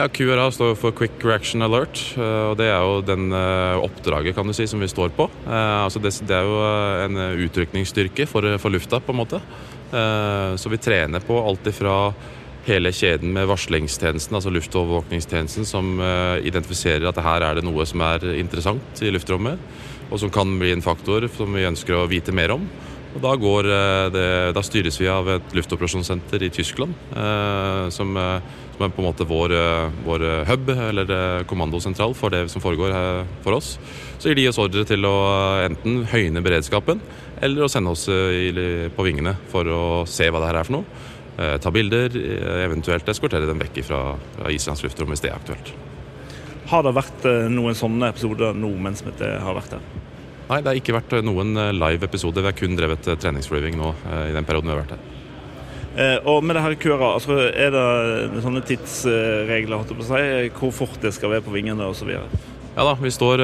Ja, 0.00 0.06
QRA 0.08 0.46
står 0.48 0.76
for 0.80 0.94
Quick 0.96 1.20
Reaction 1.26 1.60
Alert. 1.60 2.00
Eh, 2.16 2.44
og 2.48 2.56
Det 2.56 2.70
er 2.70 2.80
jo 2.80 3.00
den 3.04 3.34
eh, 3.36 3.82
oppdraget 3.84 4.36
kan 4.36 4.48
du 4.48 4.54
si, 4.56 4.64
som 4.70 4.80
vi 4.80 4.88
står 4.88 5.10
på. 5.12 5.26
Eh, 5.44 5.78
altså 5.84 6.00
det, 6.00 6.14
det 6.24 6.36
er 6.38 6.46
jo 6.46 6.60
en 7.04 7.20
utrykningsstyrke 7.44 8.24
for, 8.30 8.46
for, 8.62 8.72
lufta, 8.72 9.00
på 9.00 9.12
en 9.12 9.20
måte. 9.20 9.42
Så 9.90 10.70
vi 10.70 10.78
trener 10.78 11.18
på 11.26 11.34
alt 11.42 11.64
ifra 11.66 12.12
hele 12.62 12.92
kjeden 12.94 13.32
med 13.34 13.48
varslingstjenesten, 13.50 14.36
altså 14.38 14.52
luftovervåkningstjenesten, 14.54 15.66
som 15.66 15.98
identifiserer 16.46 17.08
at 17.10 17.18
her 17.18 17.42
er 17.42 17.58
det 17.58 17.64
noe 17.66 17.82
som 17.90 18.04
er 18.06 18.28
interessant 18.38 19.02
i 19.02 19.10
luftrommet, 19.10 19.58
og 20.06 20.22
som 20.22 20.30
kan 20.30 20.52
bli 20.60 20.70
en 20.76 20.84
faktor 20.84 21.26
som 21.34 21.58
vi 21.58 21.66
ønsker 21.66 21.98
å 21.98 22.06
vite 22.12 22.30
mer 22.30 22.54
om. 22.54 22.68
Og 23.10 23.22
da, 23.24 23.32
går 23.34 23.66
eh, 23.66 24.08
det, 24.14 24.26
da, 24.54 24.62
styres 24.62 24.98
vi 25.00 25.08
av 25.10 25.26
et 25.32 25.54
luftoperasjonssenter 25.56 26.44
i 26.46 26.50
Tyskland, 26.54 26.94
eh, 27.10 27.88
som, 27.90 28.14
eh, 28.14 28.50
som, 28.76 28.84
er 28.86 28.92
på 28.94 29.02
en 29.02 29.08
måte 29.08 29.26
vår, 29.26 29.54
vår 30.06 30.24
hub, 30.48 30.70
eller 30.72 31.44
kommandosentral, 31.50 32.14
for 32.16 32.32
det 32.32 32.46
som 32.52 32.62
foregår 32.62 32.94
for 33.44 33.58
oss. 33.58 33.74
Så 34.22 34.30
gir 34.30 34.38
de 34.38 34.46
oss 34.48 34.60
ordre 34.62 34.86
til 34.88 35.04
å 35.04 35.16
enten 35.66 36.04
høyne 36.08 36.42
beredskapen, 36.44 37.02
eller 37.42 37.66
å 37.66 37.72
sende 37.72 37.92
oss 37.92 38.06
i, 38.08 38.48
på 38.94 39.04
vingene 39.04 39.34
for 39.50 39.68
å 39.68 39.82
se 40.08 40.30
hva 40.30 40.40
det 40.40 40.52
her 40.52 40.60
er 40.62 40.68
for 40.68 40.78
noe. 40.78 41.06
ta 41.60 41.70
bilder, 41.72 42.16
eventuelt 42.64 43.08
eskortere 43.08 43.48
dem 43.48 43.60
vekk 43.60 43.82
fra, 43.84 44.00
fra 44.36 44.52
Islands 44.52 44.84
luftrom 44.84 45.12
hvis 45.12 45.24
det 45.24 45.32
er 45.32 45.36
aktuelt. 45.36 45.72
Har 46.72 46.84
det 46.84 46.96
vært 46.96 47.28
noen 47.52 47.76
sånne 47.76 48.12
episoder 48.12 48.56
nå 48.56 48.72
mens 48.80 49.04
vi 49.04 49.12
har 49.18 49.56
vært 49.56 49.76
her? 49.76 49.99
Nei, 50.50 50.58
det 50.64 50.70
har 50.72 50.78
ikke 50.80 50.96
vært 50.96 51.12
eh, 51.14 51.22
noen 51.22 51.54
eh, 51.54 51.72
live 51.76 52.08
episode. 52.08 52.42
Vi 52.42 52.50
har 52.50 52.58
kun 52.58 52.74
drevet 52.78 53.06
treningsflyving 53.22 53.76
nå 53.78 53.94
i 54.26 54.34
den 54.34 54.46
perioden 54.46 54.70
vi 54.70 54.74
har 54.74 54.80
vært 54.82 54.94
her. 54.96 55.04
Eh, 55.90 56.16
og 56.30 56.42
med 56.46 56.56
det 56.58 56.64
her 56.64 56.74
køra, 56.82 57.12
altså, 57.18 57.36
er 57.50 57.70
det 57.74 58.42
sånne 58.42 58.62
tidsregler 58.66 59.78
holdt 59.78 59.94
på 59.94 60.02
å 60.02 60.08
si, 60.08 60.48
hvor 60.56 60.74
fort 60.74 60.98
det 61.04 61.14
skal 61.14 61.36
være 61.36 61.46
på 61.46 61.54
vingene 61.54 61.86
osv.? 61.86 62.10
Ja 62.70 62.84
da, 62.86 62.92
vi 62.94 63.10
står 63.10 63.40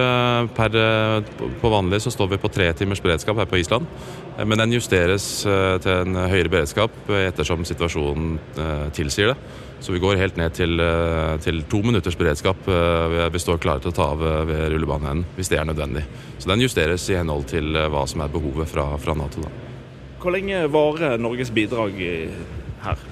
per, 0.54 0.76
På 1.58 1.68
vanlig 1.72 1.98
så 2.04 2.12
står 2.14 2.28
vi 2.30 2.38
på 2.40 2.50
tre 2.54 2.68
timers 2.78 3.02
beredskap 3.02 3.36
her 3.42 3.48
på 3.50 3.58
Island. 3.58 3.88
Men 4.38 4.62
den 4.62 4.76
justeres 4.76 5.26
til 5.42 5.90
en 5.92 6.20
høyere 6.30 6.52
beredskap 6.52 7.10
ettersom 7.10 7.66
situasjonen 7.66 8.38
tilsier 8.94 9.34
det. 9.34 9.65
Så 9.80 9.92
vi 9.92 10.00
går 10.00 10.16
helt 10.16 10.36
ned 10.36 10.54
til, 10.56 10.80
eh, 10.80 11.36
til 11.44 11.62
to 11.70 11.82
minutters 11.82 12.16
beredskap. 12.16 12.56
Eh, 12.68 13.28
vi 13.30 13.38
står 13.38 13.60
klare 13.60 13.80
til 13.80 13.92
å 13.92 13.94
ta 13.94 14.08
av 14.14 14.22
eh, 14.22 14.44
ved 14.48 14.72
rullebanen 14.72 15.24
hvis 15.36 15.48
det 15.52 15.58
er 15.60 15.68
nødvendig. 15.68 16.04
Så 16.38 16.48
den 16.48 16.64
justeres 16.64 17.04
i 17.10 17.18
henhold 17.18 17.46
til 17.46 17.76
hva 17.92 18.06
som 18.08 18.24
er 18.24 18.32
behovet 18.32 18.68
fra, 18.68 18.96
fra 18.98 19.14
Nato. 19.14 19.44
Da. 19.44 19.52
Hvor 20.20 20.32
lenge 20.32 20.64
varer 20.72 21.20
Norges 21.20 21.52
bidrag 21.54 22.00
her? 22.82 23.04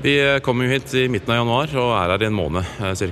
Vi 0.00 0.14
kommer 0.46 0.64
jo 0.64 0.76
hit 0.76 0.92
i 0.94 1.08
midten 1.10 1.32
av 1.34 1.40
januar 1.40 1.72
og 1.74 1.90
er 1.98 2.12
her 2.14 2.22
i 2.22 2.28
en 2.28 2.36
måned 2.38 2.62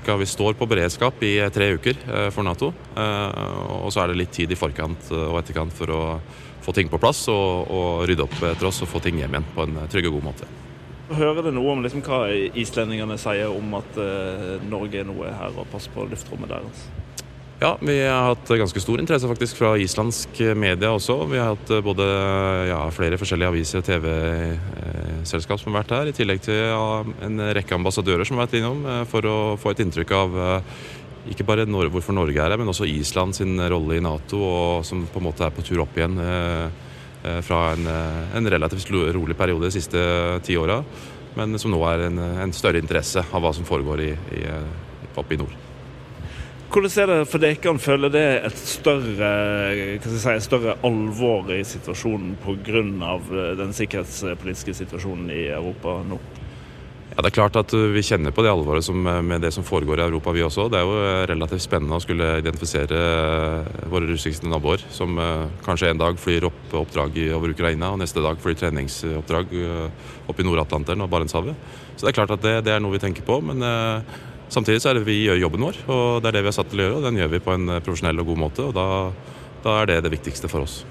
ca. 0.06 0.16
Vi 0.16 0.28
står 0.30 0.54
på 0.54 0.68
beredskap 0.70 1.18
i 1.26 1.34
tre 1.50 1.72
uker 1.74 1.98
for 2.30 2.46
Nato. 2.46 2.70
Og 2.94 3.90
så 3.90 4.04
er 4.04 4.12
det 4.12 4.20
litt 4.20 4.32
tid 4.32 4.54
i 4.54 4.58
forkant 4.58 5.10
og 5.10 5.40
etterkant 5.42 5.74
for 5.74 5.90
å 5.90 6.02
få 6.62 6.72
ting 6.72 6.88
på 6.88 7.02
plass 7.02 7.26
og, 7.28 7.66
og 7.66 8.06
rydde 8.06 8.28
opp 8.28 8.38
etter 8.52 8.70
oss 8.70 8.80
og 8.86 8.92
få 8.94 9.02
ting 9.02 9.18
hjem 9.18 9.34
igjen 9.34 9.50
på 9.56 9.66
en 9.66 9.82
trygg 9.90 10.08
og 10.12 10.20
god 10.20 10.28
måte. 10.30 10.48
Hører 11.06 11.44
det 11.46 11.54
noe 11.54 11.72
om 11.76 11.82
liksom 11.84 12.02
hva 12.06 12.24
islendingene 12.58 13.18
sier 13.20 13.52
om 13.52 13.76
at 13.78 13.98
uh, 14.00 14.56
Norge 14.66 15.04
er 15.04 15.36
her 15.38 15.54
og 15.54 15.68
passer 15.70 15.92
på 15.94 16.06
luftrommet 16.10 16.50
deres? 16.50 16.86
Ja, 17.56 17.70
vi 17.80 17.94
har 18.02 18.34
hatt 18.34 18.50
ganske 18.60 18.80
stor 18.82 19.00
interesse 19.00 19.28
faktisk 19.30 19.56
fra 19.56 19.70
islandsk 19.80 20.42
media 20.60 20.90
også. 20.92 21.22
Vi 21.30 21.38
har 21.40 21.54
hatt 21.54 21.70
både 21.86 22.04
ja, 22.68 22.82
flere 22.92 23.16
forskjellige 23.16 23.48
aviser 23.48 23.80
og 23.80 23.86
TV-selskap 23.86 25.62
som 25.62 25.72
har 25.72 25.80
vært 25.80 25.94
her, 25.96 26.10
i 26.10 26.16
tillegg 26.18 26.42
til 26.44 26.58
ja, 26.58 26.82
en 27.24 27.40
rekke 27.56 27.78
ambassadører 27.78 28.28
som 28.28 28.36
har 28.36 28.44
vært 28.44 28.58
innom 28.60 28.84
eh, 28.84 29.02
for 29.08 29.30
å 29.30 29.38
få 29.62 29.72
et 29.72 29.80
inntrykk 29.86 30.12
av 30.18 30.38
ikke 31.30 31.46
bare 31.46 31.66
hvorfor 31.66 32.14
Norge 32.14 32.38
er 32.38 32.50
her, 32.50 32.58
men 32.58 32.70
også 32.70 32.86
Island 32.86 33.34
sin 33.34 33.58
rolle 33.58 33.96
i 33.96 34.02
Nato, 34.04 34.38
og 34.38 34.84
som 34.86 35.06
på 35.10 35.20
en 35.20 35.26
måte 35.26 35.46
er 35.46 35.54
på 35.54 35.64
tur 35.66 35.82
opp 35.82 35.96
igjen 35.96 36.18
eh, 36.22 36.66
eh, 36.66 36.85
fra 37.42 37.60
en, 37.74 37.86
eh, 37.86 38.36
en, 38.38 38.50
relativt 38.50 38.90
rolig 38.90 39.36
periode 39.36 39.68
de 39.68 39.74
siste 39.74 40.00
ti 40.46 40.56
åra, 40.56 40.80
men 41.36 41.58
som 41.58 41.72
nå 41.72 41.80
er 41.90 42.06
en, 42.06 42.18
en, 42.46 42.52
større 42.56 42.80
interesse 42.80 43.22
av 43.22 43.42
hva 43.42 43.52
som 43.54 43.66
foregår 43.68 44.02
i, 44.06 44.10
i, 44.38 44.44
oppe 45.16 45.36
i 45.36 45.40
nord. 45.40 45.54
Hvordan 46.72 46.92
er 47.02 47.12
det 47.12 47.18
for 47.30 47.40
dere? 47.40 47.74
Føler 47.78 48.12
det 48.12 48.24
et 48.48 48.58
større, 48.58 49.30
si, 50.02 50.32
et 50.32 50.44
større 50.44 50.74
alvor 50.84 51.52
i 51.54 51.62
situasjonen 51.64 52.34
pga. 52.42 52.82
den 53.56 53.72
sikkerhetspolitiske 53.76 54.74
situasjonen 54.82 55.30
i 55.30 55.46
Europa 55.54 56.00
nå? 56.08 56.18
Ja, 57.16 57.22
Det 57.24 57.30
er 57.30 57.36
klart 57.38 57.54
at 57.56 57.72
uh, 57.72 57.86
vi 57.94 58.02
kjenner 58.04 58.32
på 58.36 58.42
det 58.44 58.50
alvoret 58.52 58.84
som, 58.84 58.98
uh, 59.08 59.22
med 59.24 59.40
det 59.40 59.48
som 59.54 59.64
foregår 59.64 60.02
i 60.02 60.04
Europa, 60.04 60.34
vi 60.36 60.42
også. 60.44 60.66
Det 60.68 60.76
er 60.76 60.82
jo 60.84 60.96
uh, 61.00 61.24
relativt 61.30 61.64
spennende 61.64 61.96
å 61.96 62.02
skulle 62.04 62.26
identifisere 62.42 62.98
våre 63.88 64.10
russiske 64.10 64.44
naboer, 64.44 64.84
som 64.92 65.16
kanskje 65.64 65.94
en 65.94 66.02
dag 66.02 66.20
flyr 66.20 66.44
opp 66.50 66.74
oppdrag 66.76 67.16
over 67.32 67.54
Ukraina, 67.54 67.94
og 67.94 68.02
neste 68.02 68.20
dag 68.20 68.36
flyr 68.42 68.58
treningsoppdrag 68.60 69.54
opp 70.28 70.42
i 70.42 70.44
Nord-Atlanteren 70.44 71.06
og 71.06 71.08
Barentshavet. 71.14 71.56
Så 71.96 72.04
det 72.04 72.12
er 72.12 72.18
klart 72.18 72.34
at 72.36 72.44
det, 72.44 72.54
det, 72.66 72.74
er 72.74 72.84
noe 72.84 72.92
vi 72.92 73.00
tenker 73.00 73.24
på. 73.24 73.40
men 73.40 73.64
Samtidig 74.52 74.82
så 74.82 74.90
er 74.90 74.98
det 74.98 75.06
vi 75.08 75.22
gjør 75.22 75.40
jobben 75.40 75.64
vår, 75.64 75.80
og 75.88 76.20
det 76.20 76.28
er 76.28 76.36
det 76.36 76.44
vi 76.44 76.52
er 76.52 76.58
satt 76.58 76.68
til 76.70 76.82
å 76.82 76.84
gjøre. 76.84 76.98
og 77.00 77.08
Den 77.08 77.22
gjør 77.22 77.32
vi 77.32 77.42
på 77.48 77.54
en 77.56 77.78
profesjonell 77.80 78.20
og 78.20 78.28
god 78.34 78.42
måte, 78.44 78.68
og 78.68 78.76
da, 78.76 78.86
da 79.64 79.80
er 79.80 79.90
det 79.90 80.02
det 80.04 80.12
viktigste 80.18 80.52
for 80.52 80.68
oss. 80.68 80.82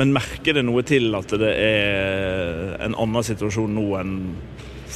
Men 0.00 0.16
merker 0.16 0.56
det 0.56 0.64
noe 0.64 0.82
til 0.86 1.12
at 1.16 1.30
det 1.40 1.52
er 1.60 2.76
en 2.84 2.96
annen 2.96 3.24
situasjon 3.24 3.76
nå 3.76 3.86
enn 4.00 4.16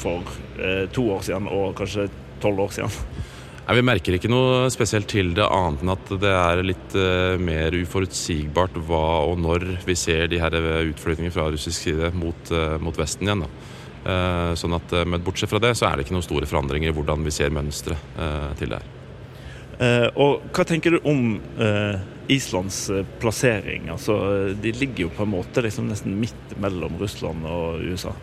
for 0.00 0.24
eh, 0.58 0.86
to 0.94 1.06
år 1.14 1.24
siden 1.26 1.48
og 1.50 1.74
kanskje 1.78 2.08
tolv 2.42 2.66
år 2.66 2.76
siden? 2.76 2.94
Nei, 3.66 3.76
vi 3.78 3.86
merker 3.86 4.16
ikke 4.16 4.30
noe 4.32 4.70
spesielt 4.72 5.10
til 5.12 5.34
det, 5.36 5.44
annet 5.46 5.84
enn 5.84 5.92
at 5.92 6.12
det 6.22 6.30
er 6.34 6.62
litt 6.66 6.94
uh, 6.98 7.36
mer 7.38 7.74
uforutsigbart 7.78 8.80
hva 8.88 9.04
og 9.28 9.36
når 9.38 9.66
vi 9.86 9.94
ser 9.98 10.26
de 10.32 10.40
her 10.42 10.56
utflytningene 10.88 11.34
fra 11.34 11.46
russisk 11.52 11.84
side 11.84 12.10
mot, 12.18 12.50
mot 12.82 12.96
Vesten 12.98 13.28
igjen. 13.28 13.44
Uh, 14.00 14.56
sånn 14.58 14.74
at, 14.74 14.94
men 15.06 15.22
bortsett 15.22 15.52
fra 15.52 15.60
det 15.62 15.74
så 15.78 15.86
er 15.86 15.94
det 15.94 16.06
ikke 16.06 16.16
noen 16.16 16.26
store 16.26 16.48
forandringer 16.50 16.90
i 16.90 16.96
hvordan 16.96 17.22
vi 17.22 17.34
ser 17.36 17.52
mønsteret 17.54 18.56
til 18.58 18.72
det 18.72 18.80
her. 18.80 20.08
og 20.16 20.50
hva 20.56 20.64
tenker 20.66 20.96
du 20.96 21.06
om 21.08 21.38
Islands 22.32 22.82
plassering? 23.22 23.86
Altså, 23.92 24.16
de 24.56 24.74
ligger 24.80 25.06
jo 25.06 25.14
på 25.14 25.28
en 25.28 25.34
måte 25.36 25.62
liksom 25.62 25.92
nesten 25.92 26.18
midt 26.18 26.58
mellom 26.58 26.98
Russland 26.98 27.46
og 27.46 27.84
USA. 27.86 28.16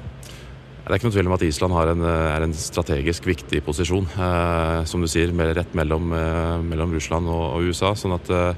Det 0.87 0.93
er 0.95 1.01
ikke 1.01 1.09
noe 1.09 1.15
tvil 1.17 1.27
om 1.27 1.33
at 1.35 1.41
Island 1.43 1.73
har 1.75 1.89
en, 1.91 2.03
eh, 2.07 2.29
er 2.31 2.43
en 2.45 2.53
strategisk 2.55 3.25
viktig 3.27 3.59
posisjon. 3.65 4.05
Eh, 4.07 4.85
som 4.85 5.01
du 5.01 5.07
sier, 5.07 5.27
rett 5.35 5.73
mellom, 5.75 6.13
eh, 6.13 6.61
mellom 6.63 6.93
Russland 6.93 7.27
og, 7.27 7.57
og, 7.57 7.67
USA. 7.67 7.91
sånn 7.91 8.15
at 8.15 8.29
eh, 8.29 8.55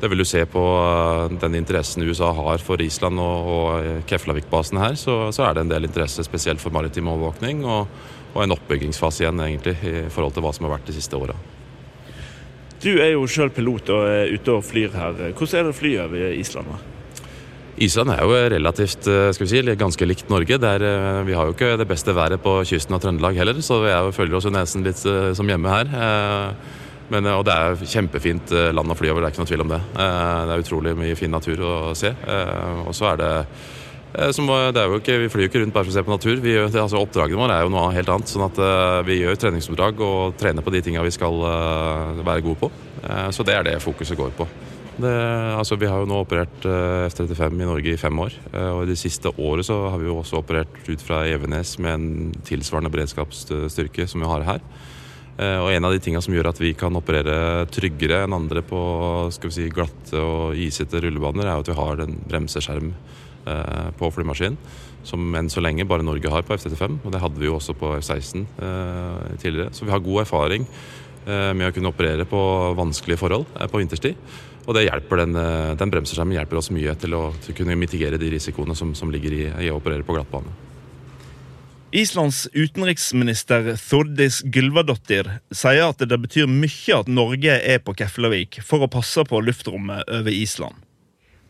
det 0.00 0.10
vil 0.10 0.18
du 0.18 0.24
se 0.24 0.44
på 0.44 0.58
eh, 0.58 1.38
den 1.38 1.54
interessen 1.54 2.02
USA 2.02 2.32
har 2.32 2.58
for 2.58 2.82
Island 2.82 3.20
og, 3.20 3.46
og 3.46 4.02
Keflavik-basen 4.10 4.76
her, 4.76 4.94
så, 4.98 5.30
så, 5.30 5.46
er 5.46 5.54
det 5.54 5.60
en 5.60 5.70
del 5.70 5.84
interesse 5.84 6.24
spesielt 6.24 6.58
for 6.58 6.74
maritim 6.74 7.06
overvåkning 7.06 7.64
og, 7.64 7.86
og, 8.34 8.42
en 8.42 8.58
oppbyggingsfase 8.58 9.22
igjen 9.22 9.38
egentlig 9.38 9.78
i 9.78 10.10
forhold 10.10 10.34
til 10.34 10.42
hva 10.42 10.52
som 10.52 10.66
har 10.66 10.80
vært 10.80 10.90
de 10.90 10.98
siste 10.98 11.14
åra. 11.14 11.38
Du 12.82 12.98
er 12.98 13.12
jo 13.12 13.26
sjøl 13.30 13.54
pilot 13.54 13.94
og 13.94 14.02
er 14.02 14.34
ute 14.34 14.50
og 14.50 14.66
flyr 14.66 14.90
her. 14.98 15.28
Hvordan 15.30 15.60
er 15.60 15.62
det 15.62 15.76
å 15.76 15.78
fly 15.78 15.98
over 16.02 16.32
Island? 16.42 16.74
da? 16.74 16.97
Island 17.84 18.10
er 18.12 18.24
jo 18.24 18.34
relativt 18.54 19.06
eh, 19.10 19.28
skal 19.34 19.46
vi 19.46 19.50
si, 19.52 19.76
ganske 19.78 20.08
likt 20.08 20.30
Norge. 20.32 20.58
Der, 20.62 20.82
eh, 20.82 21.22
vi 21.28 21.36
har 21.36 21.48
jo 21.48 21.54
ikke 21.54 21.76
det 21.78 21.86
beste 21.88 22.14
været 22.16 22.42
på 22.42 22.58
kysten 22.66 22.96
av 22.96 23.02
Trøndelag 23.02 23.38
heller, 23.38 23.60
så 23.62 23.80
vi 23.84 23.94
føler 24.16 24.38
oss 24.38 24.48
jo 24.48 24.54
nesen 24.54 24.86
litt 24.86 25.00
eh, 25.06 25.32
som 25.38 25.48
hjemme 25.48 25.72
her. 25.72 25.90
Men, 27.08 27.24
og 27.32 27.46
det 27.48 27.54
er 27.56 27.88
kjempefint 27.88 28.50
land 28.76 28.92
å 28.92 28.94
fly 28.98 29.08
over, 29.08 29.24
det 29.24 29.30
er 29.30 29.32
ikke 29.32 29.40
noe 29.40 29.48
tvil 29.48 29.62
om 29.64 29.70
det. 29.72 29.78
Det 29.96 30.52
er 30.52 30.60
utrolig 30.60 30.92
mye 30.98 31.16
fin 31.16 31.32
natur 31.32 31.62
å 31.64 31.76
se. 31.96 32.10
Og 32.84 32.92
så 32.92 33.06
er 33.14 33.22
det 33.22 33.30
som, 34.36 34.44
det 34.44 34.82
er 34.82 34.92
jo 34.92 35.00
ikke, 35.00 35.16
Vi 35.22 35.30
flyr 35.32 35.46
jo 35.46 35.48
ikke 35.48 35.62
rundt 35.62 35.72
bare 35.72 35.88
for 35.88 35.94
å 35.94 35.96
se 35.96 36.04
på 36.04 36.12
natur. 36.12 36.44
Vi 36.44 36.58
altså 36.60 37.00
Oppdragene 37.00 37.40
våre 37.40 37.56
er 37.56 37.64
jo 37.64 37.72
noe 37.72 37.96
helt 37.96 38.12
annet. 38.12 38.28
sånn 38.28 38.44
at 38.50 38.60
Vi 39.08 39.22
gjør 39.22 39.40
treningsoppdrag 39.40 40.04
og 40.04 40.36
trener 40.36 40.66
på 40.66 40.74
de 40.76 40.84
tinga 40.84 41.06
vi 41.06 41.16
skal 41.16 41.40
være 42.20 42.44
gode 42.44 42.60
på. 42.66 42.72
Så 43.32 43.40
det 43.40 43.56
er 43.56 43.70
det 43.70 43.80
fokuset 43.80 44.20
går 44.20 44.36
på. 44.36 44.50
Det, 44.98 45.10
altså, 45.54 45.76
vi 45.78 45.86
har 45.86 46.00
jo 46.02 46.08
nå 46.10 46.16
operert 46.24 46.64
uh, 46.66 47.06
F-35 47.06 47.54
i 47.54 47.66
Norge 47.68 47.92
i 47.92 48.00
fem 48.00 48.18
år. 48.18 48.34
Uh, 48.50 48.70
og 48.72 48.80
i 48.82 48.90
det 48.90 48.98
siste 48.98 49.30
året 49.30 49.68
så 49.68 49.76
har 49.92 50.00
vi 50.00 50.08
jo 50.08 50.16
også 50.18 50.40
operert 50.40 50.74
ut 50.88 51.04
fra 51.04 51.20
Evenes 51.30 51.76
med 51.78 51.94
en 51.94 52.32
tilsvarende 52.46 52.90
beredskapsstyrke 52.90 54.08
som 54.10 54.24
vi 54.24 54.30
har 54.30 54.46
her. 54.48 54.64
Uh, 55.38 55.60
og 55.62 55.70
en 55.70 55.86
av 55.86 55.94
de 55.94 56.02
tingene 56.02 56.24
som 56.24 56.34
gjør 56.34 56.50
at 56.50 56.58
vi 56.58 56.72
kan 56.74 56.98
operere 56.98 57.68
tryggere 57.70 58.24
enn 58.26 58.34
andre 58.34 58.64
på 58.66 58.80
skal 59.36 59.52
vi 59.52 59.58
si, 59.60 59.68
glatte 59.70 60.18
og 60.18 60.58
isete 60.58 61.04
rullebaner, 61.04 61.46
er 61.46 61.62
at 61.62 61.70
vi 61.70 61.78
har 61.78 62.04
en 62.04 62.18
bremseskjerm 62.26 62.92
på 63.96 64.08
flymaskinen. 64.12 64.58
Som 65.08 65.30
enn 65.38 65.46
så 65.48 65.62
lenge 65.62 65.86
bare 65.88 66.04
Norge 66.04 66.28
har 66.28 66.42
på 66.44 66.52
F-35. 66.58 66.98
Og 67.00 67.14
det 67.14 67.20
hadde 67.22 67.40
vi 67.40 67.46
jo 67.46 67.54
også 67.56 67.72
på 67.78 67.94
F-16 67.96 68.42
tidligere. 69.40 69.70
Så 69.72 69.86
vi 69.86 69.94
har 69.94 70.02
god 70.04 70.26
erfaring 70.26 70.66
med 71.24 71.64
å 71.64 71.72
kunne 71.72 71.88
operere 71.88 72.26
på 72.28 72.42
vanskelige 72.76 73.22
forhold 73.22 73.46
på 73.72 73.80
vinterstid. 73.80 74.20
Og 74.68 74.76
det 74.76 74.84
hjelper 74.84 75.22
den, 75.22 75.36
eh, 75.36 75.74
den 75.80 75.90
bremseskjermen 75.90 76.36
hjelper 76.36 76.60
oss 76.60 76.68
mye 76.70 76.92
til 77.00 77.14
å, 77.16 77.22
til 77.40 77.54
å 77.54 77.58
kunne 77.62 77.76
mitigere 77.80 78.20
de 78.20 78.28
risikoene 78.34 78.76
som, 78.76 78.92
som 78.94 79.10
ligger 79.10 79.32
i, 79.32 79.44
i, 79.64 79.70
å 79.72 79.78
operere 79.80 80.04
på 80.04 80.12
glattbane. 80.12 80.52
Islands 81.96 82.42
utenriksminister 82.52 83.70
Thordis 83.80 84.42
Gylvadottir 84.44 85.30
sier 85.56 85.86
at 85.86 86.04
det 86.04 86.18
betyr 86.20 86.44
mye 86.52 86.98
at 86.98 87.08
Norge 87.08 87.54
er 87.64 87.80
på 87.80 87.94
Keflavik 87.96 88.60
for 88.60 88.84
å 88.84 88.90
passe 88.92 89.24
på 89.24 89.40
luftrommet 89.40 90.04
over 90.04 90.28
Island. 90.28 90.84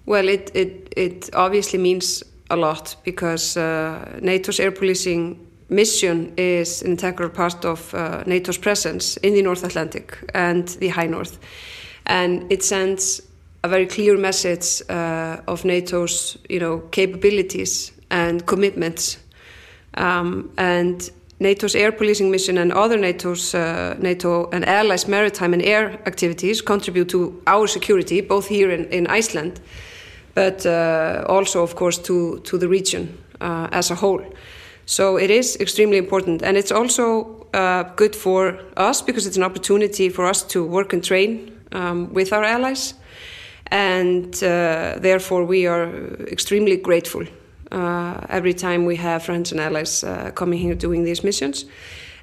Well, 0.07 0.29
it, 0.29 0.53
it, 0.55 0.87
it 0.97 1.29
obviously 1.35 1.79
means 1.79 2.23
a 2.51 2.57
lot 2.57 2.95
because 3.05 3.57
uh, 3.57 3.99
NATO's 4.23 4.61
air 4.61 4.71
policing 4.71 5.37
mission 5.69 6.33
is 6.37 6.83
an 6.83 6.93
integral 6.93 7.29
part 7.29 7.65
of 7.65 7.93
uh, 7.93 8.23
NATO's 8.25 8.59
presence 8.59 9.17
in 9.19 9.35
the 9.35 9.43
North 9.43 9.65
Atlantic 9.65 10.17
and 10.35 10.69
the 10.79 10.89
High 10.89 11.09
North. 11.09 11.39
And 12.09 12.51
it 12.51 12.65
sends 12.65 13.23
a 13.63 13.69
very 13.69 13.87
clear 13.87 14.17
message 14.17 14.83
uh, 14.89 15.41
of 15.47 15.65
NATO's, 15.65 16.39
you 16.49 16.59
know, 16.59 16.79
capabilities 16.91 17.93
and 18.11 18.47
commitments. 18.47 19.19
Um, 19.95 20.51
and 20.57 21.11
NATO's 21.41 21.75
air 21.75 21.93
policing 21.93 22.31
mission 22.31 22.59
and 22.59 22.73
other 22.73 22.97
NATO's 22.97 23.55
uh, 23.55 23.97
NATO 23.99 24.49
and 24.51 24.65
allies 24.65 25.07
maritime 25.07 25.53
and 25.53 25.63
air 25.63 25.99
activities 26.07 26.63
contribute 26.63 27.09
to 27.11 27.43
our 27.47 27.67
security, 27.67 28.21
both 28.21 28.49
here 28.49 28.71
in, 28.71 28.87
in 28.87 29.07
Iceland, 29.07 29.61
but 30.35 30.67
uh, 30.67 31.25
also, 31.29 31.63
of 31.63 31.75
course, 31.75 31.99
to 31.99 32.41
to 32.41 32.59
the 32.59 32.69
region 32.69 33.09
uh, 33.41 33.69
as 33.73 33.91
a 33.91 33.95
whole. 33.95 34.23
So 34.87 35.19
it 35.19 35.31
is 35.31 35.57
extremely 35.61 35.99
important, 35.99 36.43
and 36.43 36.57
it's 36.57 36.73
also 36.73 37.47
uh, 37.55 37.83
good 37.97 38.17
for 38.17 38.59
us 38.77 39.03
because 39.03 39.27
it's 39.27 39.37
an 39.37 39.45
opportunity 39.45 40.09
for 40.09 40.27
us 40.27 40.43
to 40.45 40.65
work 40.65 40.93
and 40.93 41.05
train 41.05 41.58
um, 41.73 42.13
with 42.13 42.33
our 42.33 42.45
allies, 42.45 42.95
and 43.71 44.35
uh, 44.43 44.97
therefore 44.99 45.45
we 45.45 45.67
are 45.67 45.89
extremely 46.27 46.77
grateful 46.77 47.25
uh, 47.71 48.21
every 48.29 48.55
time 48.55 48.85
we 48.85 48.97
have 48.97 49.23
friends 49.23 49.53
and 49.53 49.61
allies 49.61 50.05
uh, 50.05 50.31
coming 50.35 50.59
here 50.59 50.75
doing 50.75 51.05
these 51.05 51.23
missions. 51.23 51.65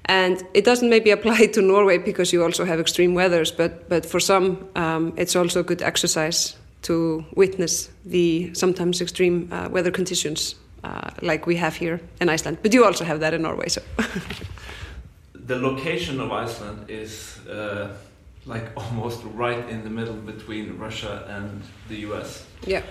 And 0.06 0.44
it 0.54 0.66
doesn't 0.66 0.90
maybe 0.90 1.12
apply 1.18 1.48
to 1.48 1.62
Norway 1.62 1.98
because 1.98 2.34
you 2.34 2.44
also 2.44 2.66
have 2.66 2.80
extreme 2.80 3.14
weathers, 3.14 3.52
but 3.52 3.90
but 3.90 4.06
for 4.06 4.20
some 4.20 4.68
um, 4.76 5.14
it's 5.18 5.36
also 5.36 5.60
a 5.60 5.64
good 5.64 5.82
exercise 5.82 6.56
to 6.82 7.26
witness 7.36 7.90
the 8.06 8.54
sometimes 8.54 9.02
extreme 9.02 9.50
uh, 9.52 9.70
weather 9.72 9.92
conditions 9.92 10.56
uh, 10.84 11.10
like 11.22 11.48
we 11.48 11.56
have 11.56 11.76
here 11.76 12.00
in 12.22 12.30
Iceland. 12.30 12.58
But 12.62 12.74
you 12.74 12.86
also 12.86 13.04
have 13.04 13.20
that 13.20 13.34
in 13.34 13.42
Norway, 13.42 13.70
so. 13.70 13.82
the 15.34 15.56
location 15.56 16.20
of 16.20 16.32
Iceland 16.32 16.90
is 16.90 17.40
uh, 17.48 17.88
like 18.46 18.66
almost 18.78 19.24
right 19.34 19.70
in 19.70 19.84
the 19.84 19.90
middle 19.90 20.16
between 20.16 20.78
Russia 20.78 21.26
and 21.30 21.62
the 21.90 21.96
US. 22.08 22.46
Yeah. 22.66 22.82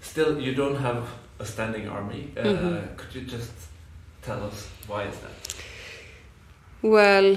Still, 0.00 0.40
you 0.40 0.54
don't 0.54 0.76
have 0.76 1.08
a 1.40 1.44
standing 1.44 1.88
army. 1.88 2.30
Uh, 2.36 2.42
Mhm. 2.42 2.96
Could 2.96 3.14
you 3.14 3.22
just 3.22 3.52
tell 4.22 4.42
us 4.44 4.68
why 4.86 5.04
is 5.04 5.16
that? 5.18 5.32
Well, 6.82 7.36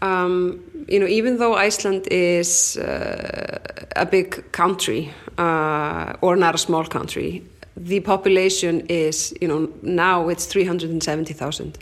um, 0.00 0.60
you 0.88 0.98
know, 0.98 1.06
even 1.06 1.38
though 1.38 1.54
Iceland 1.54 2.06
is 2.10 2.76
uh, 2.76 3.58
a 3.96 4.06
big 4.06 4.52
country 4.52 5.10
uh, 5.38 6.12
or 6.20 6.36
not 6.36 6.54
a 6.54 6.58
small 6.58 6.84
country, 6.84 7.42
the 7.76 8.00
population 8.00 8.80
is, 8.88 9.34
you 9.40 9.48
know, 9.48 9.68
now 9.82 10.28
it's 10.28 10.46
370,000. 10.46 11.78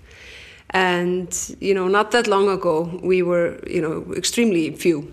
And, 0.71 1.57
you 1.61 1.75
know, 1.75 1.89
not 1.89 2.11
that 2.11 2.27
long 2.27 2.49
ago, 2.49 3.01
we 3.03 3.23
were, 3.23 3.59
you 3.67 3.81
know, 3.81 4.13
extremely 4.15 4.73
few. 4.73 5.13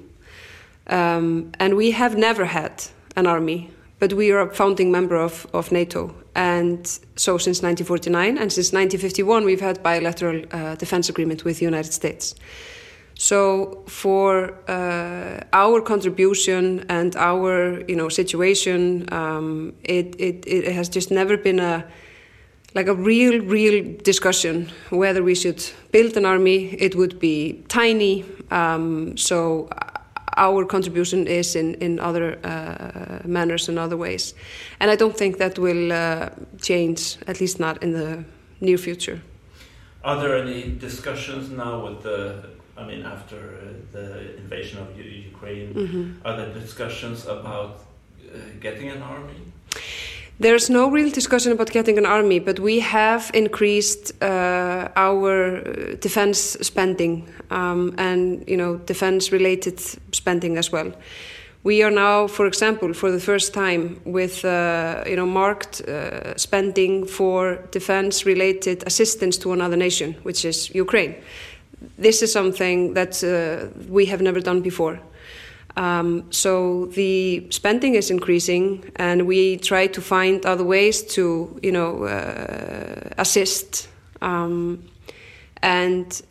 Um, 0.87 1.51
and 1.59 1.75
we 1.75 1.91
have 1.91 2.17
never 2.17 2.45
had 2.45 2.83
an 3.15 3.27
army, 3.27 3.71
but 3.99 4.13
we 4.13 4.31
are 4.31 4.41
a 4.41 4.53
founding 4.53 4.91
member 4.91 5.15
of, 5.15 5.47
of 5.53 5.71
NATO. 5.71 6.13
And 6.35 6.85
so 7.15 7.37
since 7.37 7.61
1949 7.61 8.37
and 8.37 8.51
since 8.51 8.73
1951, 8.73 9.45
we've 9.45 9.61
had 9.61 9.83
bilateral 9.83 10.43
uh, 10.51 10.75
defense 10.75 11.09
agreement 11.09 11.45
with 11.45 11.59
the 11.59 11.65
United 11.65 11.93
States. 11.93 12.35
So 13.15 13.83
for 13.87 14.55
uh, 14.67 15.43
our 15.53 15.81
contribution 15.81 16.85
and 16.89 17.15
our 17.15 17.83
you 17.87 17.95
know 17.95 18.09
situation, 18.09 19.07
um, 19.13 19.73
it, 19.83 20.15
it 20.19 20.43
it 20.47 20.73
has 20.73 20.89
just 20.89 21.11
never 21.11 21.37
been 21.37 21.59
a 21.59 21.85
like 22.75 22.87
a 22.87 22.93
real 22.95 23.39
real 23.41 23.83
discussion 24.03 24.69
whether 24.89 25.21
we 25.23 25.35
should 25.35 25.61
build 25.91 26.17
an 26.17 26.25
army. 26.25 26.75
It 26.79 26.95
would 26.95 27.19
be 27.19 27.63
tiny. 27.67 28.25
Um, 28.51 29.17
so 29.17 29.69
our 30.37 30.65
contribution 30.65 31.27
is 31.27 31.55
in 31.55 31.75
in 31.75 31.99
other 31.99 32.37
uh, 32.43 33.19
manners 33.27 33.69
and 33.69 33.77
other 33.79 33.97
ways, 33.97 34.33
and 34.79 34.91
I 34.91 34.95
don't 34.95 35.17
think 35.17 35.37
that 35.37 35.57
will 35.59 35.91
uh, 35.91 36.29
change. 36.61 37.17
At 37.27 37.39
least 37.39 37.59
not 37.59 37.83
in 37.83 37.91
the 37.93 38.23
near 38.59 38.77
future. 38.77 39.21
Are 40.03 40.19
there 40.21 40.37
any 40.37 40.61
discussions 40.79 41.49
now 41.49 41.85
with 41.85 42.01
the? 42.03 42.43
I 42.75 42.83
mean, 42.85 43.05
after 43.05 43.37
uh, 43.37 43.73
the 43.91 44.35
invasion 44.37 44.79
of 44.81 44.87
Ukraine, 44.97 45.73
Mhm. 45.73 46.05
are 46.25 46.35
there 46.37 46.51
discussions 46.61 47.25
about 47.27 47.71
uh, 47.79 48.39
getting 48.59 48.89
an 48.89 49.01
army? 49.03 49.41
There's 50.39 50.69
no 50.69 50.89
real 50.89 51.11
discussion 51.11 51.51
about 51.51 51.69
getting 51.69 51.97
an 51.97 52.05
army, 52.05 52.39
but 52.39 52.59
we 52.59 52.79
have 52.79 53.29
increased 53.35 54.11
uh, 54.21 54.89
our 54.95 55.57
uh, 55.57 55.95
defense 55.99 56.57
spending 56.61 57.29
um, 57.51 57.93
and 57.99 58.43
you 58.47 58.57
know 58.57 58.77
defense-related 58.77 59.79
spending 60.11 60.57
as 60.57 60.71
well. 60.71 60.91
We 61.63 61.83
are 61.83 61.91
now, 61.91 62.27
for 62.27 62.47
example, 62.47 62.93
for 62.93 63.11
the 63.11 63.19
first 63.19 63.53
time, 63.53 64.01
with 64.05 64.43
uh, 64.43 65.03
you 65.05 65.15
know 65.15 65.27
marked 65.27 65.81
uh, 65.81 66.35
spending 66.35 67.05
for 67.05 67.59
defense-related 67.71 68.83
assistance 68.87 69.37
to 69.37 69.53
another 69.53 69.77
nation, 69.77 70.15
which 70.23 70.45
is 70.45 70.73
Ukraine. 70.73 71.15
This 71.97 72.23
is 72.23 72.31
something 72.31 72.95
that 72.95 73.23
uh, 73.23 73.69
we 73.87 74.05
have 74.07 74.21
never 74.21 74.41
done 74.41 74.61
before. 74.61 74.99
Um, 75.75 76.31
so 76.31 76.85
the 76.87 77.47
spending 77.49 77.95
is 77.95 78.11
increasing, 78.11 78.91
and 78.95 79.25
we 79.25 79.57
try 79.57 79.87
to 79.87 80.01
find 80.01 80.45
other 80.45 80.63
ways 80.63 81.01
to, 81.15 81.59
you 81.63 81.71
know, 81.71 82.03
uh, 82.03 83.09
assist. 83.17 83.89
Um, 84.21 84.83
and 85.61 86.21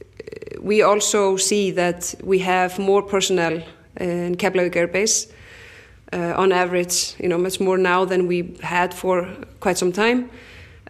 we 0.60 0.82
also 0.82 1.36
see 1.36 1.72
that 1.72 2.14
we 2.22 2.38
have 2.38 2.78
more 2.78 3.02
personnel 3.02 3.62
in 3.96 4.36
Keflavik 4.36 4.76
Air 4.76 4.86
Base. 4.86 5.32
Uh, 6.14 6.34
on 6.36 6.52
average, 6.52 7.14
you 7.18 7.26
know, 7.26 7.38
much 7.38 7.58
more 7.58 7.78
now 7.78 8.04
than 8.04 8.26
we 8.26 8.54
had 8.62 8.92
for 8.92 9.26
quite 9.60 9.78
some 9.78 9.90
time, 9.90 10.28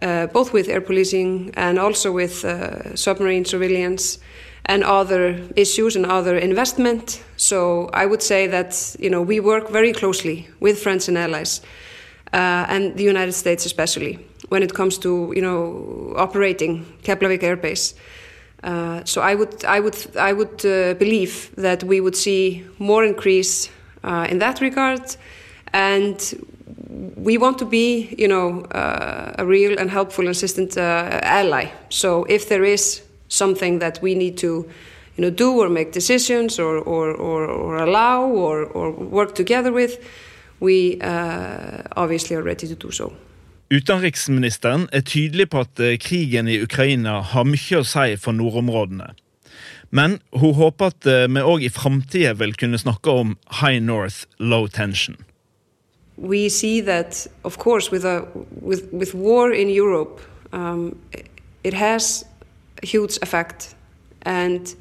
uh, 0.01 0.27
both 0.27 0.51
with 0.51 0.67
air 0.67 0.81
policing 0.81 1.49
and 1.55 1.79
also 1.79 2.11
with 2.11 2.43
uh, 2.43 2.93
submarine 2.93 3.45
surveillance 3.45 4.19
and 4.65 4.83
other 4.83 5.39
issues 5.55 5.95
and 5.95 6.05
other 6.05 6.37
investment. 6.37 7.23
So 7.37 7.89
I 7.93 8.05
would 8.05 8.21
say 8.21 8.47
that 8.47 8.95
you 8.99 9.09
know 9.09 9.21
we 9.21 9.39
work 9.39 9.69
very 9.69 9.93
closely 9.93 10.47
with 10.59 10.79
friends 10.79 11.07
and 11.07 11.17
allies, 11.17 11.61
uh, 12.33 12.65
and 12.69 12.95
the 12.95 13.03
United 13.03 13.33
States 13.33 13.65
especially 13.65 14.19
when 14.49 14.63
it 14.63 14.73
comes 14.73 14.97
to 14.99 15.33
you 15.35 15.41
know 15.41 16.13
operating 16.17 16.85
Keflavik 17.03 17.43
Air 17.43 17.57
Base. 17.57 17.95
Uh, 18.63 19.01
so 19.03 19.21
I 19.21 19.35
would 19.35 19.65
I 19.65 19.79
would 19.79 19.97
I 20.15 20.31
would 20.33 20.65
uh, 20.65 20.93
believe 20.93 21.51
that 21.57 21.83
we 21.83 21.99
would 21.99 22.15
see 22.15 22.63
more 22.79 23.03
increase 23.03 23.69
uh, 24.03 24.27
in 24.29 24.39
that 24.39 24.61
regard, 24.61 25.17
and 25.73 26.17
we 27.17 27.37
want 27.37 27.57
to 27.59 27.65
be 27.65 28.15
you 28.17 28.27
know 28.27 28.61
uh, 28.71 29.33
a 29.37 29.45
real 29.45 29.77
and 29.77 29.91
helpful 29.91 30.23
and 30.23 30.31
assistant 30.31 30.77
uh, 30.77 31.19
ally. 31.23 31.71
So 31.89 32.23
if 32.29 32.47
there 32.47 32.63
is 32.63 33.01
something 33.33 33.79
that 33.79 34.01
we 34.01 34.15
need 34.15 34.37
to 34.37 34.65
you 35.15 35.21
know 35.21 35.29
do 35.29 35.61
or 35.61 35.69
make 35.69 35.91
decisions 35.91 36.59
or 36.59 36.77
or, 36.77 37.13
or, 37.15 37.41
or 37.47 37.77
allow 37.77 38.21
or, 38.23 38.65
or 38.65 38.91
work 38.91 39.35
together 39.35 39.71
with, 39.71 39.97
we 40.59 40.99
uh, 41.01 41.83
obviously 41.95 42.35
are 42.35 42.43
ready 42.43 42.67
to 42.67 42.75
do 42.75 42.91
so. 42.91 43.13
Utenriksministeren 43.69 44.87
er 44.91 45.01
tydelig 45.01 45.49
på 45.49 45.59
at 45.65 45.79
eh, 45.79 45.97
krigen 45.97 46.47
i 46.47 46.59
Ukraina 46.61 47.21
har 47.25 47.45
mye 47.47 47.79
å 47.79 47.85
si 47.87 48.17
for 48.21 48.35
nordområdene. 48.37 49.15
Men 49.89 50.19
hun 50.33 50.53
håper 50.53 50.91
at 50.93 51.07
eh, 51.09 51.25
vi 51.25 51.41
òg 51.41 51.65
i 51.65 51.71
framtida 51.73 52.35
vil 52.37 52.53
kunne 52.59 52.77
snakke 52.77 53.09
om 53.09 53.37
high 53.61 53.81
north, 53.81 54.27
low 54.37 54.67
tension. 54.67 55.17
we 56.17 56.49
see 56.49 56.81
that, 56.81 57.27
of 57.43 57.57
course, 57.57 57.91
with 57.91 58.05
a 58.05 58.27
with 58.61 58.91
with 58.91 59.13
war 59.13 59.51
in 59.51 59.69
Europe, 59.69 60.21
um, 60.51 60.99
it 61.63 61.73
has 61.73 62.25
a 62.32 62.32
huge 62.83 63.17
effect, 63.21 63.75
and 64.21 64.75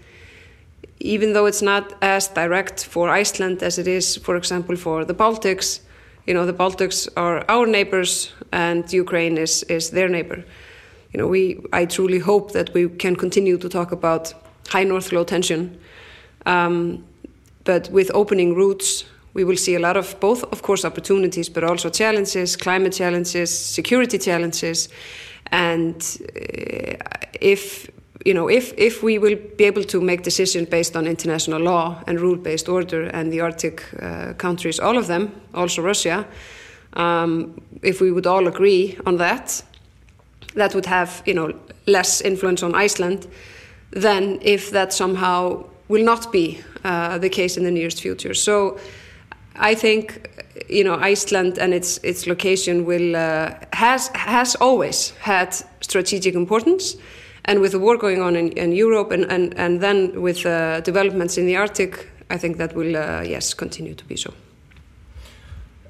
even 1.01 1.33
though 1.33 1.47
it's 1.47 1.62
not 1.62 1.95
as 2.01 2.29
direct 2.29 2.85
for 2.85 3.09
Iceland 3.09 3.62
as 3.62 3.79
it 3.79 3.88
is, 3.88 4.17
for 4.17 4.37
example, 4.37 4.77
for 4.77 5.05
the 5.05 5.15
Baltics, 5.15 5.81
you 6.27 6.35
know, 6.35 6.47
the 6.47 6.53
Baltics 6.53 7.09
are 7.17 7.45
our 7.49 7.67
neighbors, 7.67 8.33
and 8.53 8.93
Ukraine 8.93 9.38
is 9.38 9.62
is 9.65 9.91
their 9.91 10.09
neighbor. 10.09 10.45
You 11.12 11.19
know, 11.19 11.29
we 11.29 11.59
I 11.73 11.87
truly 11.87 12.19
hope 12.19 12.53
that 12.53 12.73
we 12.75 12.88
can 12.88 13.17
continue 13.17 13.59
to 13.59 13.69
talk 13.69 13.93
about 13.93 14.35
high 14.69 14.85
north 14.85 15.12
low 15.12 15.25
tension, 15.25 15.79
um, 16.47 17.05
but 17.65 17.91
with 17.91 18.11
opening 18.15 18.55
routes 18.55 19.05
we 19.35 19.45
will 19.45 19.57
see 19.57 19.75
a 19.75 19.79
lot 19.79 19.97
of 19.97 20.19
both, 20.21 20.45
of 20.53 20.62
course, 20.62 20.85
opportunities, 20.85 21.49
but 21.49 21.65
also 21.65 21.88
challenges, 21.88 22.57
climate 22.57 22.93
challenges, 22.93 23.51
security 23.51 24.19
challenges, 24.19 24.88
and 25.51 26.19
uh, 26.37 26.97
if 27.41 27.91
you 28.25 28.35
know 28.35 28.49
if 28.49 28.73
if 28.77 29.03
we 29.03 29.19
will 29.19 29.37
be 29.57 29.65
able 29.65 29.85
to 29.85 30.01
make 30.01 30.23
decisions 30.23 30.69
based 30.69 30.97
on 30.97 31.07
international 31.07 31.61
law 31.61 32.03
and 32.07 32.21
rule-based 32.21 32.69
order 32.69 33.05
and 33.05 33.33
the 33.33 33.41
Arctic 33.41 33.83
uh, 34.03 34.33
countries, 34.35 34.81
all 34.81 34.97
of 34.97 35.07
them, 35.07 35.31
also 35.55 35.83
Russia, 35.83 36.27
um, 36.95 37.61
if 37.83 38.01
we 38.01 38.11
would 38.11 38.27
all 38.27 38.47
agree 38.47 38.99
on 39.07 39.17
that, 39.17 39.63
that 40.55 40.75
would 40.75 40.87
have 40.87 41.23
you 41.27 41.35
know 41.35 41.53
less 41.87 42.21
influence 42.21 42.63
on 42.63 42.75
Iceland 42.75 43.27
than 43.91 44.39
if 44.43 44.71
that 44.71 44.93
somehow 44.93 45.65
will 45.89 46.05
not 46.05 46.33
be 46.33 46.61
uh, 46.85 47.19
the 47.19 47.29
case 47.29 47.57
in 47.57 47.65
the 47.65 47.71
nearest 47.71 48.01
future. 48.01 48.35
So. 48.35 48.79
I 49.55 49.75
think 49.75 50.31
you 50.69 50.83
know 50.83 50.95
Iceland 50.95 51.59
and 51.59 51.75
its 51.75 51.99
its 52.03 52.27
location 52.27 52.87
will 52.87 53.15
uh, 53.15 53.51
has 53.73 54.11
has 54.15 54.57
always 54.61 55.11
had 55.21 55.55
strategic 55.81 56.35
importance, 56.35 56.97
and 57.45 57.61
with 57.61 57.73
the 57.73 57.79
war 57.79 57.97
going 57.97 58.21
on 58.21 58.37
in, 58.37 58.53
in 58.53 58.73
Europe 58.73 59.11
and, 59.11 59.25
and, 59.31 59.55
and 59.59 59.81
then 59.81 60.21
with 60.23 60.47
uh, 60.47 60.81
developments 60.81 61.37
in 61.37 61.47
the 61.47 61.57
Arctic, 61.57 62.09
I 62.31 62.39
think 62.39 62.57
that 62.59 62.75
will 62.75 62.97
uh, 62.97 63.23
yes 63.23 63.55
continue 63.55 63.95
to 63.95 64.05
be 64.05 64.17
so. 64.17 64.33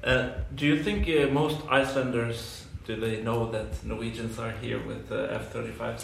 Uh, 0.03 0.29
do 0.55 0.65
you 0.65 0.83
think 0.83 1.07
uh, 1.07 1.31
most 1.31 1.57
Icelanders 1.69 2.62
do 2.85 2.99
they 2.99 3.21
know 3.21 3.49
that 3.51 3.83
Norwegians 3.85 4.37
are 4.39 4.51
here 4.51 4.79
with 4.85 5.11
uh, 5.11 5.27
F-35s? 5.31 6.03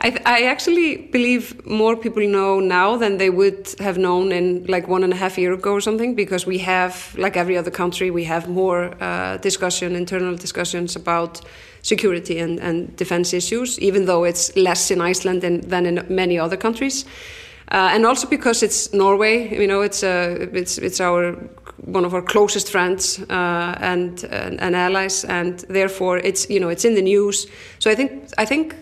I, 0.00 0.16
I 0.24 0.42
actually 0.44 0.96
believe 0.96 1.66
more 1.66 1.96
people 1.96 2.26
know 2.26 2.60
now 2.60 2.96
than 2.96 3.18
they 3.18 3.30
would 3.30 3.74
have 3.80 3.98
known 3.98 4.30
in 4.30 4.64
like 4.66 4.86
one 4.86 5.02
and 5.02 5.12
a 5.12 5.16
half 5.16 5.36
year 5.36 5.52
ago 5.52 5.72
or 5.72 5.80
something 5.80 6.14
because 6.14 6.46
we 6.46 6.58
have, 6.58 7.14
like 7.18 7.36
every 7.36 7.56
other 7.56 7.70
country, 7.70 8.10
we 8.10 8.24
have 8.24 8.48
more 8.48 8.94
uh, 9.02 9.38
discussion, 9.38 9.96
internal 9.96 10.36
discussions 10.36 10.94
about 10.94 11.40
security 11.82 12.38
and, 12.38 12.60
and 12.60 12.94
defense 12.96 13.34
issues, 13.34 13.78
even 13.80 14.04
though 14.04 14.22
it's 14.24 14.54
less 14.56 14.90
in 14.90 15.00
Iceland 15.00 15.42
than, 15.42 15.62
than 15.62 15.84
in 15.86 16.06
many 16.08 16.38
other 16.38 16.56
countries. 16.56 17.04
Uh, 17.72 17.90
and 17.92 18.04
also 18.04 18.28
because 18.28 18.62
it's 18.62 18.92
Norway, 18.92 19.56
you 19.56 19.66
know, 19.66 19.80
it's 19.80 20.02
uh, 20.02 20.48
it's 20.52 20.76
it's 20.78 21.00
our 21.00 21.36
one 21.84 22.04
of 22.04 22.14
our 22.14 22.22
closest 22.22 22.70
friends 22.70 23.20
uh, 23.30 23.74
and, 23.80 24.24
and, 24.24 24.60
and 24.60 24.76
allies, 24.76 25.24
and 25.24 25.60
therefore 25.68 26.18
it's 26.18 26.48
you 26.50 26.60
know 26.60 26.68
it's 26.68 26.84
in 26.84 26.94
the 26.94 27.02
news. 27.02 27.46
So 27.78 27.90
I 27.90 27.94
think 27.94 28.30
I 28.38 28.44
think 28.44 28.74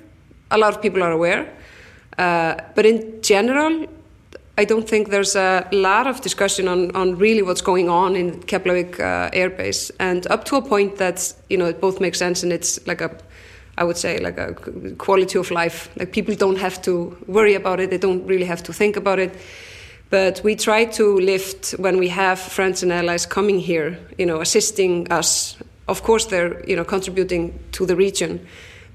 a 0.51 0.59
lot 0.59 0.75
of 0.75 0.83
people 0.83 1.03
are 1.03 1.13
aware, 1.13 1.49
uh, 2.19 2.57
but 2.75 2.87
in 2.87 3.23
general, 3.23 3.87
I 4.59 4.65
don't 4.65 4.89
think 4.89 5.11
there's 5.11 5.37
a 5.37 5.69
lot 5.71 6.09
of 6.09 6.21
discussion 6.21 6.67
on, 6.67 6.91
on 6.97 7.17
really 7.17 7.43
what's 7.43 7.61
going 7.61 7.89
on 7.89 8.17
in 8.17 8.41
Keflavik 8.43 8.99
uh, 8.99 9.31
Air 9.33 9.51
Base, 9.51 9.93
and 10.01 10.27
up 10.27 10.45
to 10.47 10.57
a 10.57 10.63
point 10.63 10.97
that 10.97 11.33
you 11.49 11.57
know 11.57 11.67
it 11.67 11.81
both 11.81 12.01
makes 12.01 12.19
sense 12.19 12.43
and 12.43 12.53
it's 12.53 12.85
like 12.87 13.01
a, 13.01 13.11
I 13.77 13.85
would 13.85 13.97
say 13.97 14.19
like 14.19 14.37
a 14.39 14.55
quality 14.99 15.39
of 15.39 15.53
life. 15.53 15.89
Like 15.97 16.11
people 16.13 16.35
don't 16.35 16.59
have 16.59 16.83
to 16.83 17.17
worry 17.29 17.55
about 17.55 17.79
it; 17.79 17.91
they 17.91 17.99
don't 17.99 18.27
really 18.27 18.47
have 18.47 18.63
to 18.65 18.73
think 18.73 18.97
about 18.97 19.21
it. 19.21 19.33
But 20.11 20.41
we 20.43 20.57
try 20.57 20.87
to 20.87 21.19
lift 21.19 21.73
when 21.79 21.99
we 21.99 22.09
have 22.09 22.39
friends 22.39 22.83
and 22.83 22.93
allies 22.93 23.27
coming 23.27 23.61
here, 23.61 23.99
you 24.17 24.27
know, 24.27 24.41
assisting 24.41 25.13
us. 25.13 25.57
Of 25.87 26.03
course, 26.03 26.27
they're 26.27 26.65
you 26.67 26.77
know 26.77 26.85
contributing 26.85 27.59
to 27.73 27.87
the 27.87 27.97
region 27.97 28.47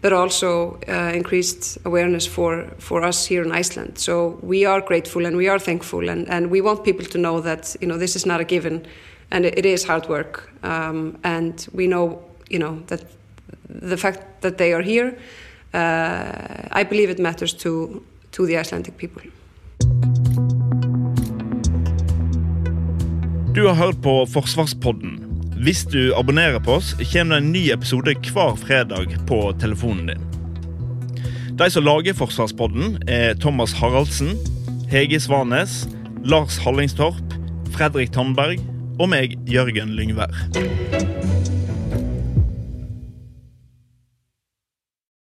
but 0.03 0.11
also 0.11 0.77
uh, 0.89 1.11
increased 1.15 1.77
awareness 1.85 2.27
for, 2.27 2.67
for 2.77 3.03
us 3.03 3.25
here 3.25 3.41
in 3.41 3.53
Iceland. 3.53 3.97
So 3.97 4.37
we 4.41 4.65
are 4.65 4.81
grateful 4.81 5.25
and 5.25 5.37
we 5.37 5.47
are 5.47 5.57
thankful, 5.57 6.09
and, 6.09 6.27
and 6.27 6.51
we 6.51 6.59
want 6.59 6.83
people 6.83 7.05
to 7.05 7.17
know 7.17 7.39
that 7.39 7.75
you 7.79 7.87
know 7.87 7.97
this 7.97 8.15
is 8.15 8.25
not 8.25 8.41
a 8.41 8.43
given, 8.43 8.85
and 9.31 9.45
it, 9.45 9.65
is 9.65 9.85
hard 9.85 10.09
work. 10.09 10.51
Um, 10.61 11.17
and 11.23 11.65
we 11.71 11.87
know 11.87 12.21
you 12.49 12.59
know 12.59 12.83
that 12.87 13.01
the 13.69 13.95
fact 13.95 14.41
that 14.41 14.57
they 14.57 14.73
are 14.73 14.81
here, 14.81 15.17
uh, 15.73 16.67
I 16.71 16.83
believe 16.83 17.09
it 17.09 17.19
matters 17.19 17.53
to 17.53 18.03
to 18.33 18.45
the 18.45 18.57
Icelandic 18.57 18.97
people. 18.97 19.21
Du 23.55 23.67
har 23.67 23.73
hørt 23.73 24.01
på 24.01 24.25
Forsvarspodden. 24.25 25.19
Hvis 25.61 25.83
du 25.85 26.13
abonnerer 26.17 26.57
på 26.59 26.79
oss, 26.79 26.95
kommer 27.11 27.35
det 27.35 27.43
en 27.43 27.51
ny 27.53 27.61
episode 27.69 28.15
hver 28.33 28.55
fredag 28.57 29.13
på 29.29 29.37
telefonen 29.61 30.09
din. 30.09 30.23
De 31.59 31.67
som 31.69 31.85
lager 31.85 32.17
Forsvarspodden, 32.17 32.97
er 33.07 33.37
Thomas 33.37 33.75
Haraldsen, 33.77 34.33
Hege 34.89 35.19
Svanes, 35.21 35.83
Lars 36.25 36.57
Hallingstorp, 36.65 37.37
Fredrik 37.77 38.09
Tandberg 38.11 38.57
og 38.97 39.13
meg, 39.13 39.37
Jørgen 39.45 39.93
Lyngvær. 39.99 40.33